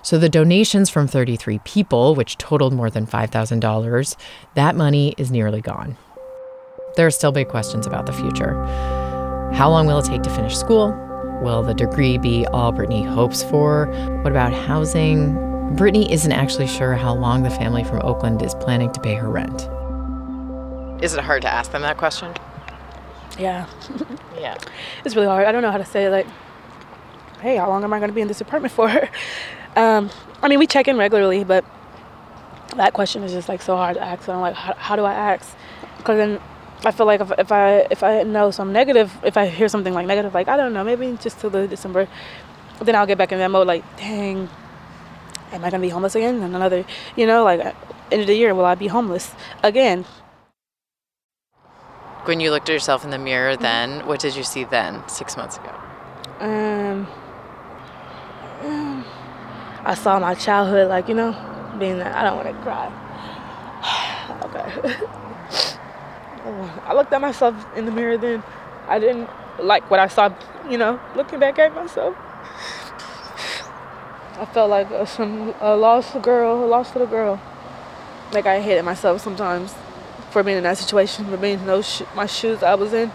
So 0.03 0.19
the 0.19 0.31
donations 0.31 0.89
from 0.89 1.07
33 1.07 1.59
people, 1.61 2.15
which 2.15 2.39
totaled 2.39 2.73
more 2.73 2.89
than 2.89 3.07
$5,000, 3.07 4.17
that 4.55 4.77
money 4.77 5.15
is 5.19 5.31
nearly 5.31 5.61
gone. 5.61 5.97
There 6.97 7.07
are 7.07 7.11
still 7.11 7.33
big 7.33 7.49
questions 7.49 7.87
about 7.87 8.07
the 8.07 8.13
future. 8.15 8.55
How 9.53 9.69
long 9.69 9.87
will 9.87 9.99
it 9.99 10.07
take 10.07 10.23
to 10.23 10.31
finish 10.31 10.57
school? 10.57 10.93
Will 11.43 11.63
the 11.63 11.75
degree 11.75 12.17
be 12.17 12.47
all 12.47 12.73
Brittany 12.73 13.03
hopes 13.03 13.43
for? 13.45 13.87
What 14.23 14.31
about 14.31 14.55
housing? 14.55 15.35
Brittany 15.77 16.11
isn't 16.11 16.33
actually 16.33 16.67
sure 16.67 16.95
how 16.95 17.15
long 17.15 17.43
the 17.43 17.51
family 17.51 17.85
from 17.85 18.01
Oakland 18.03 18.41
is 18.41 18.55
planning 18.55 18.91
to 18.93 19.01
pay 19.01 19.15
her 19.17 19.29
rent. 19.29 19.69
Is 21.05 21.13
it 21.13 21.21
hard 21.21 21.43
to 21.43 21.49
ask 21.49 21.73
them 21.73 21.83
that 21.83 21.99
question? 21.99 22.33
Yeah, 23.39 23.67
Yeah. 24.41 24.57
it's 25.05 25.15
really 25.15 25.27
hard. 25.27 25.47
I 25.47 25.53
don't 25.53 25.61
know 25.61 25.73
how 25.73 25.79
to 25.79 25.85
say 25.85 26.05
it. 26.05 26.11
like, 26.11 26.27
hey, 27.45 27.57
how 27.57 27.69
long 27.69 27.85
am 27.85 27.93
I 27.93 27.99
going 27.99 28.09
to 28.09 28.15
be 28.15 28.23
in 28.23 28.29
this 28.29 28.41
apartment 28.41 28.73
for? 28.73 28.89
um, 29.77 30.11
I 30.43 30.49
mean, 30.49 30.59
we 30.59 30.67
check 30.67 30.89
in 30.89 30.97
regularly, 30.97 31.45
but 31.45 31.63
that 32.77 32.95
question 32.95 33.23
is 33.23 33.33
just 33.33 33.51
like 33.51 33.61
so 33.61 33.77
hard 33.77 33.97
to 33.97 34.03
ask. 34.03 34.27
And 34.27 34.37
I'm 34.37 34.41
like, 34.41 34.55
how, 34.55 34.73
how 34.75 34.97
do 34.97 35.05
I 35.05 35.13
ask? 35.13 35.55
Because 35.99 36.17
then 36.17 36.41
I 36.87 36.91
feel 36.91 37.05
like 37.05 37.21
if, 37.21 37.31
if 37.39 37.53
I 37.53 37.87
if 37.91 38.03
I 38.03 38.23
know 38.23 38.51
some 38.51 38.73
negative, 38.73 39.13
if 39.23 39.37
I 39.37 39.47
hear 39.47 39.69
something 39.69 39.93
like 39.93 40.07
negative, 40.07 40.33
like 40.33 40.49
I 40.49 40.57
don't 40.57 40.73
know, 40.73 40.83
maybe 40.85 41.19
just 41.21 41.39
till 41.39 41.51
the 41.51 41.69
December, 41.69 42.09
then 42.81 42.97
I'll 42.97 43.07
get 43.07 43.19
back 43.19 43.31
in 43.31 43.39
that 43.39 43.51
mode. 43.51 43.67
Like, 43.67 43.85
dang, 43.99 44.49
am 45.53 45.65
I 45.65 45.71
gonna 45.71 45.83
be 45.83 45.91
homeless 45.91 46.15
again? 46.15 46.43
And 46.43 46.57
another, 46.57 46.85
you 47.15 47.27
know, 47.27 47.45
like 47.45 47.61
end 48.11 48.23
of 48.23 48.27
the 48.27 48.35
year, 48.35 48.55
will 48.55 48.65
I 48.65 48.75
be 48.75 48.87
homeless 48.87 49.35
again? 49.63 50.07
When 52.25 52.41
you 52.41 52.51
looked 52.51 52.71
at 52.71 52.73
yourself 52.73 53.05
in 53.05 53.11
the 53.11 53.19
mirror 53.19 53.55
then, 53.55 54.07
what 54.07 54.19
did 54.21 54.35
you 54.35 54.45
see 54.45 54.65
then, 54.65 55.07
six 55.11 55.37
months 55.37 55.59
ago? 55.59 55.75
Um, 56.41 57.07
I 59.85 59.95
saw 59.95 60.19
my 60.19 60.35
childhood, 60.35 60.89
like 60.89 61.09
you 61.09 61.15
know, 61.15 61.33
being 61.79 61.99
that 61.99 62.15
I 62.15 62.23
don't 62.23 62.37
want 62.37 62.49
to 62.49 62.55
cry. 62.63 62.89
okay. 64.45 64.95
I 66.87 66.95
looked 66.95 67.13
at 67.13 67.21
myself 67.21 67.55
in 67.77 67.87
the 67.87 67.93
mirror 67.93 68.17
then. 68.19 68.43
I 68.89 68.99
didn't 68.99 69.29
like 69.59 69.91
what 69.91 70.01
I 70.01 70.09
saw, 70.09 70.35
you 70.69 70.79
know, 70.79 71.01
looking 71.15 71.39
back 71.39 71.59
at 71.59 71.75
myself. 71.75 72.17
I 74.37 74.47
felt 74.53 74.71
like 74.71 74.91
a, 74.91 75.07
some 75.07 75.55
a 75.61 75.77
lost 75.77 76.21
girl, 76.23 76.65
a 76.65 76.67
lost 76.67 76.95
little 76.95 77.09
girl. 77.09 77.41
Like 78.33 78.47
I 78.47 78.61
hated 78.61 78.85
myself 78.85 79.21
sometimes 79.21 79.75
for 80.31 80.43
being 80.43 80.59
in 80.59 80.65
that 80.65 80.79
situation, 80.79 81.25
for 81.27 81.37
being 81.37 81.61
in 81.61 81.67
those 81.67 81.89
sh- 81.89 82.03
my 82.15 82.27
shoes 82.27 82.63
I 82.63 82.75
was 82.75 82.93
in. 82.93 83.13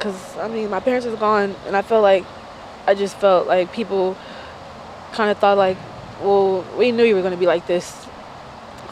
Cause 0.00 0.36
I 0.38 0.48
mean, 0.48 0.70
my 0.70 0.80
parents 0.80 1.06
was 1.06 1.18
gone, 1.18 1.54
and 1.66 1.76
I 1.76 1.82
felt 1.82 2.02
like 2.02 2.24
I 2.86 2.94
just 2.94 3.16
felt 3.18 3.46
like 3.46 3.72
people 3.72 4.16
kind 5.12 5.30
of 5.30 5.38
thought 5.38 5.58
like, 5.58 5.76
well, 6.20 6.64
we 6.76 6.92
knew 6.92 7.04
you 7.04 7.14
were 7.14 7.22
gonna 7.22 7.36
be 7.36 7.46
like 7.46 7.66
this. 7.66 8.06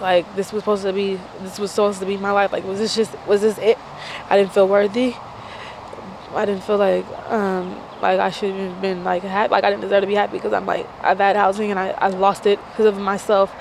Like 0.01 0.37
this 0.37 0.53
was 0.53 0.63
supposed 0.63 0.83
to 0.83 0.93
be, 0.93 1.19
this 1.41 1.59
was 1.59 1.71
supposed 1.71 2.01
to 2.01 2.07
be 2.07 2.17
my 2.17 2.31
life. 2.31 2.53
Like 2.53 2.65
was 2.65 2.79
this 2.79 2.95
just, 2.95 3.17
was 3.27 3.41
this 3.41 3.59
it? 3.59 3.79
I 4.29 4.37
didn't 4.37 4.53
feel 4.53 4.69
worthy. 4.69 5.15
I 6.35 6.45
didn't 6.45 6.65
feel 6.65 6.77
like 6.77 7.07
um, 7.31 7.81
like 8.03 8.21
I 8.21 8.31
should 8.31 8.55
have 8.55 8.81
been 8.83 9.05
like 9.05 9.23
happy. 9.23 9.51
Like 9.51 9.65
I 9.65 9.71
didn't 9.71 9.83
deserve 9.83 10.03
to 10.03 10.07
be 10.07 10.15
happy 10.15 10.37
because 10.37 10.53
I'm 10.53 10.67
like 10.67 10.87
I've 11.03 11.19
had 11.19 11.35
housing 11.37 11.71
and 11.71 11.81
I, 11.81 11.91
I 11.91 12.09
lost 12.09 12.47
it 12.47 12.59
because 12.71 12.87
of 12.87 12.99
myself. 12.99 13.55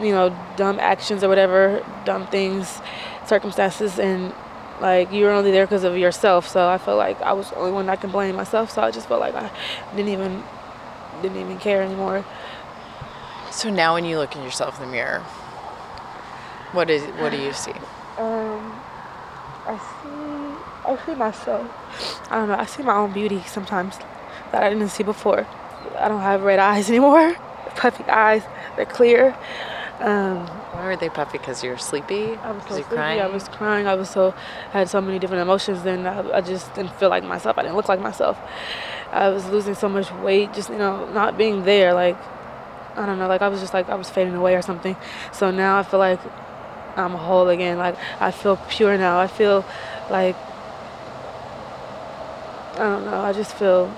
You 0.00 0.12
know, 0.12 0.36
dumb 0.56 0.78
actions 0.78 1.22
or 1.22 1.28
whatever, 1.28 1.84
dumb 2.04 2.26
things, 2.28 2.80
circumstances, 3.26 3.98
and 3.98 4.32
like 4.80 5.12
you 5.12 5.24
were 5.24 5.30
only 5.30 5.50
there 5.50 5.66
because 5.66 5.84
of 5.84 5.96
yourself. 5.96 6.48
So 6.48 6.68
I 6.68 6.78
felt 6.78 6.98
like 6.98 7.20
I 7.22 7.32
was 7.32 7.50
the 7.50 7.56
only 7.56 7.72
one 7.72 7.86
that 7.86 8.00
can 8.00 8.10
blame 8.10 8.36
myself. 8.36 8.70
So 8.70 8.82
I 8.82 8.90
just 8.90 9.08
felt 9.08 9.20
like 9.20 9.34
I 9.34 9.50
didn't 9.94 10.08
even 10.12 10.42
didn't 11.22 11.38
even 11.38 11.58
care 11.58 11.82
anymore. 11.82 12.24
So 13.50 13.68
now 13.68 13.94
when 13.94 14.04
you 14.04 14.18
look 14.18 14.36
at 14.36 14.42
yourself 14.44 14.80
in 14.80 14.86
the 14.86 14.92
mirror, 14.92 15.20
what 16.72 16.88
is 16.88 17.02
what 17.20 17.32
do 17.32 17.38
you 17.38 17.52
see? 17.52 17.72
Um, 18.16 18.72
I 19.66 19.78
see 19.78 20.90
I 20.90 20.98
see 21.04 21.14
myself. 21.14 22.30
I 22.30 22.36
don't 22.36 22.48
know. 22.48 22.54
I 22.54 22.66
see 22.66 22.82
my 22.82 22.94
own 22.94 23.12
beauty 23.12 23.42
sometimes 23.46 23.98
that 24.52 24.62
I 24.62 24.68
didn't 24.68 24.88
see 24.88 25.02
before. 25.02 25.46
I 25.98 26.08
don't 26.08 26.20
have 26.20 26.42
red 26.42 26.58
eyes 26.58 26.88
anymore. 26.94 27.34
Puffy 27.76 28.04
eyes. 28.04 28.42
They're 28.76 28.86
clear. 28.86 29.36
Um, 29.98 30.46
Why 30.46 30.86
were 30.86 30.96
they 30.96 31.10
puffy? 31.10 31.38
Because 31.38 31.62
you're 31.62 31.76
sleepy? 31.76 32.36
I 32.36 32.52
was 32.52 32.62
so 32.62 32.74
sleepy. 32.74 32.88
crying? 32.88 33.20
I 33.20 33.26
was 33.26 33.48
crying. 33.48 33.86
I 33.86 33.94
was 33.94 34.08
so 34.08 34.32
I 34.72 34.78
had 34.78 34.88
so 34.88 35.00
many 35.00 35.18
different 35.18 35.42
emotions. 35.42 35.82
Then 35.82 36.06
I, 36.06 36.38
I 36.38 36.40
just 36.40 36.72
didn't 36.74 36.92
feel 36.94 37.10
like 37.10 37.24
myself. 37.24 37.58
I 37.58 37.62
didn't 37.62 37.76
look 37.76 37.88
like 37.88 38.00
myself. 38.00 38.38
I 39.12 39.28
was 39.28 39.44
losing 39.48 39.74
so 39.74 39.88
much 39.88 40.10
weight. 40.12 40.54
Just 40.54 40.70
you 40.70 40.78
know, 40.78 41.10
not 41.12 41.36
being 41.36 41.64
there. 41.64 41.92
Like 41.92 42.16
I 43.00 43.06
don't 43.06 43.18
know. 43.18 43.28
Like 43.28 43.40
I 43.40 43.48
was 43.48 43.60
just 43.60 43.72
like 43.72 43.88
I 43.88 43.94
was 43.94 44.10
fading 44.10 44.34
away 44.34 44.54
or 44.54 44.62
something. 44.62 44.94
So 45.32 45.50
now 45.50 45.78
I 45.78 45.82
feel 45.82 45.98
like 45.98 46.20
I'm 46.96 47.12
whole 47.12 47.48
again. 47.48 47.78
Like 47.78 47.96
I 48.20 48.30
feel 48.30 48.56
pure 48.68 48.98
now. 48.98 49.18
I 49.18 49.26
feel 49.26 49.64
like 50.10 50.36
I 52.74 52.88
don't 52.88 53.04
know. 53.06 53.20
I 53.20 53.32
just 53.32 53.54
feel. 53.54 53.92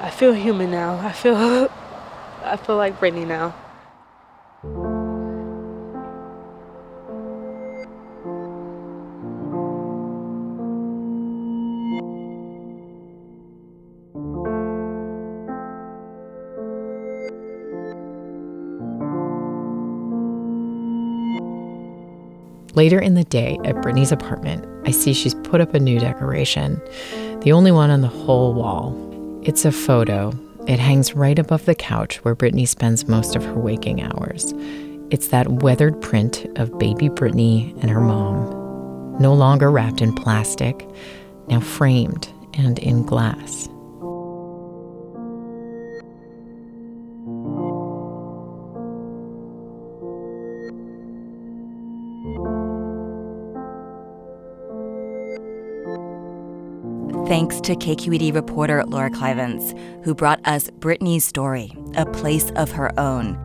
I 0.00 0.10
feel 0.10 0.32
human 0.32 0.70
now. 0.70 0.98
I 0.98 1.12
feel. 1.12 1.36
I 2.44 2.56
feel 2.56 2.76
like 2.76 2.98
Brittany 2.98 3.26
now. 3.26 3.54
Later 22.76 22.98
in 22.98 23.14
the 23.14 23.24
day 23.24 23.58
at 23.64 23.80
Brittany's 23.80 24.12
apartment, 24.12 24.66
I 24.86 24.90
see 24.90 25.14
she's 25.14 25.32
put 25.32 25.62
up 25.62 25.72
a 25.72 25.80
new 25.80 25.98
decoration, 25.98 26.78
the 27.40 27.50
only 27.50 27.72
one 27.72 27.88
on 27.88 28.02
the 28.02 28.06
whole 28.06 28.52
wall. 28.52 28.94
It's 29.42 29.64
a 29.64 29.72
photo. 29.72 30.34
It 30.68 30.78
hangs 30.78 31.14
right 31.14 31.38
above 31.38 31.64
the 31.64 31.74
couch 31.74 32.16
where 32.18 32.34
Brittany 32.34 32.66
spends 32.66 33.08
most 33.08 33.34
of 33.34 33.42
her 33.42 33.54
waking 33.54 34.02
hours. 34.02 34.52
It's 35.10 35.28
that 35.28 35.48
weathered 35.48 36.02
print 36.02 36.44
of 36.56 36.78
baby 36.78 37.08
Brittany 37.08 37.74
and 37.80 37.90
her 37.90 38.00
mom, 38.00 39.16
no 39.18 39.32
longer 39.32 39.70
wrapped 39.70 40.02
in 40.02 40.14
plastic, 40.14 40.86
now 41.48 41.60
framed 41.60 42.28
and 42.58 42.78
in 42.80 43.06
glass. 43.06 43.70
Thanks 57.26 57.60
to 57.62 57.74
KQED 57.74 58.34
reporter 58.34 58.84
Laura 58.84 59.10
Klivans, 59.10 59.74
who 60.04 60.14
brought 60.14 60.38
us 60.46 60.70
Brittany's 60.70 61.24
story, 61.24 61.72
A 61.96 62.06
Place 62.06 62.52
of 62.52 62.70
Her 62.70 62.96
Own. 63.00 63.36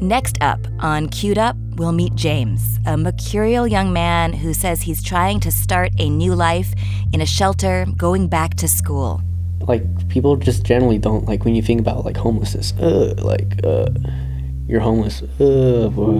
Next 0.00 0.38
up 0.40 0.60
on 0.80 1.08
Queued 1.10 1.36
Up, 1.36 1.56
we'll 1.76 1.92
meet 1.92 2.14
James, 2.14 2.80
a 2.86 2.96
mercurial 2.96 3.66
young 3.66 3.92
man 3.92 4.32
who 4.32 4.54
says 4.54 4.80
he's 4.80 5.02
trying 5.02 5.40
to 5.40 5.50
start 5.50 5.92
a 5.98 6.08
new 6.08 6.34
life 6.34 6.72
in 7.12 7.20
a 7.20 7.26
shelter 7.26 7.86
going 7.98 8.28
back 8.28 8.54
to 8.54 8.66
school. 8.66 9.20
like 9.68 9.82
people 10.08 10.34
just 10.36 10.64
generally 10.64 10.96
don't 10.98 11.26
like 11.26 11.44
when 11.44 11.54
you 11.54 11.62
think 11.62 11.80
about 11.80 12.04
like 12.04 12.16
homelessness 12.16 12.72
uh 12.80 13.14
like 13.18 13.60
uh 13.64 13.86
you're 14.66 14.80
homeless 14.80 15.22
uh 15.40 15.88
boy. 15.94 16.18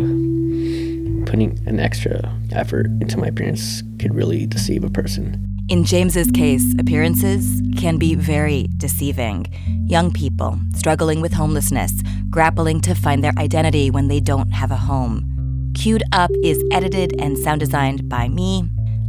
putting 1.27 1.59
an 1.67 1.79
extra 1.79 2.33
effort 2.53 2.87
into 3.01 3.19
my 3.19 3.27
appearance 3.27 3.83
could 3.99 4.15
really 4.15 4.47
deceive 4.47 4.83
a 4.85 4.91
person 4.91 5.54
In 5.67 5.83
James's 5.83 6.31
case, 6.31 6.75
appearances 6.79 7.63
can 7.79 7.97
be 7.97 8.15
very 8.15 8.69
deceiving. 8.77 9.47
Young 9.89 10.13
people 10.13 10.59
struggling 10.75 11.23
with 11.23 11.33
homelessness, 11.33 12.03
grappling 12.29 12.83
to 12.83 12.95
find 12.95 13.25
their 13.25 13.33
identity 13.39 13.91
when 13.91 14.09
they 14.09 14.21
don't 14.21 14.51
have 14.51 14.71
a 14.71 14.77
home. 14.77 15.73
Queued 15.75 16.03
Up 16.13 16.31
is 16.43 16.63
edited 16.71 17.19
and 17.19 17.39
sound 17.39 17.61
designed 17.61 18.11
by 18.11 18.29
me. 18.29 18.69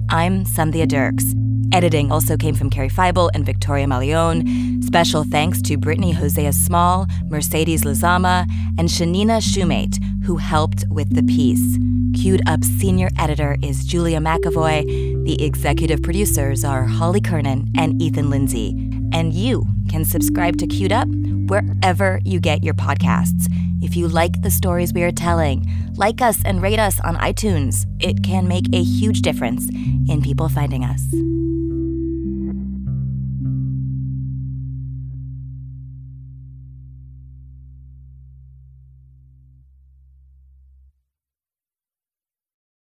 I'm 0.09 0.45
Sandhya 0.45 0.87
Dirks. 0.87 1.33
Editing 1.75 2.09
also 2.09 2.37
came 2.37 2.55
from 2.55 2.69
Carrie 2.69 2.87
Feibel 2.87 3.29
and 3.33 3.45
Victoria 3.45 3.85
Mauleón. 3.85 4.81
Special 4.81 5.25
thanks 5.25 5.61
to 5.63 5.75
Brittany 5.75 6.13
Hosea 6.13 6.53
Small, 6.53 7.05
Mercedes 7.25 7.81
Lazama, 7.81 8.49
and 8.79 8.87
Shanina 8.87 9.41
Shumate, 9.41 10.01
who 10.23 10.37
helped 10.37 10.85
with 10.89 11.13
the 11.13 11.23
piece. 11.23 11.77
Queued 12.13 12.41
Up's 12.47 12.69
senior 12.79 13.09
editor 13.19 13.57
is 13.61 13.83
Julia 13.83 14.19
McAvoy. 14.19 15.25
The 15.25 15.43
executive 15.43 16.01
producers 16.01 16.63
are 16.63 16.85
Holly 16.85 17.19
Kernan 17.19 17.69
and 17.77 18.01
Ethan 18.01 18.29
Lindsey. 18.29 18.69
And 19.11 19.33
you 19.33 19.67
can 19.89 20.05
subscribe 20.05 20.55
to 20.59 20.67
Queued 20.67 20.93
Up 20.93 21.09
wherever 21.47 22.21
you 22.23 22.39
get 22.39 22.63
your 22.63 22.73
podcasts. 22.73 23.47
If 23.81 23.97
you 23.97 24.07
like 24.07 24.43
the 24.43 24.49
stories 24.49 24.93
we 24.93 25.03
are 25.03 25.11
telling, 25.11 25.69
like 25.97 26.21
us 26.21 26.41
and 26.45 26.61
rate 26.61 26.79
us 26.79 27.01
on 27.01 27.17
iTunes. 27.17 27.85
It 27.99 28.23
can 28.23 28.47
make 28.47 28.73
a 28.73 28.81
huge 28.81 29.21
difference 29.21 29.67
in 30.07 30.21
people 30.21 30.47
finding 30.47 30.85
us. 30.85 31.03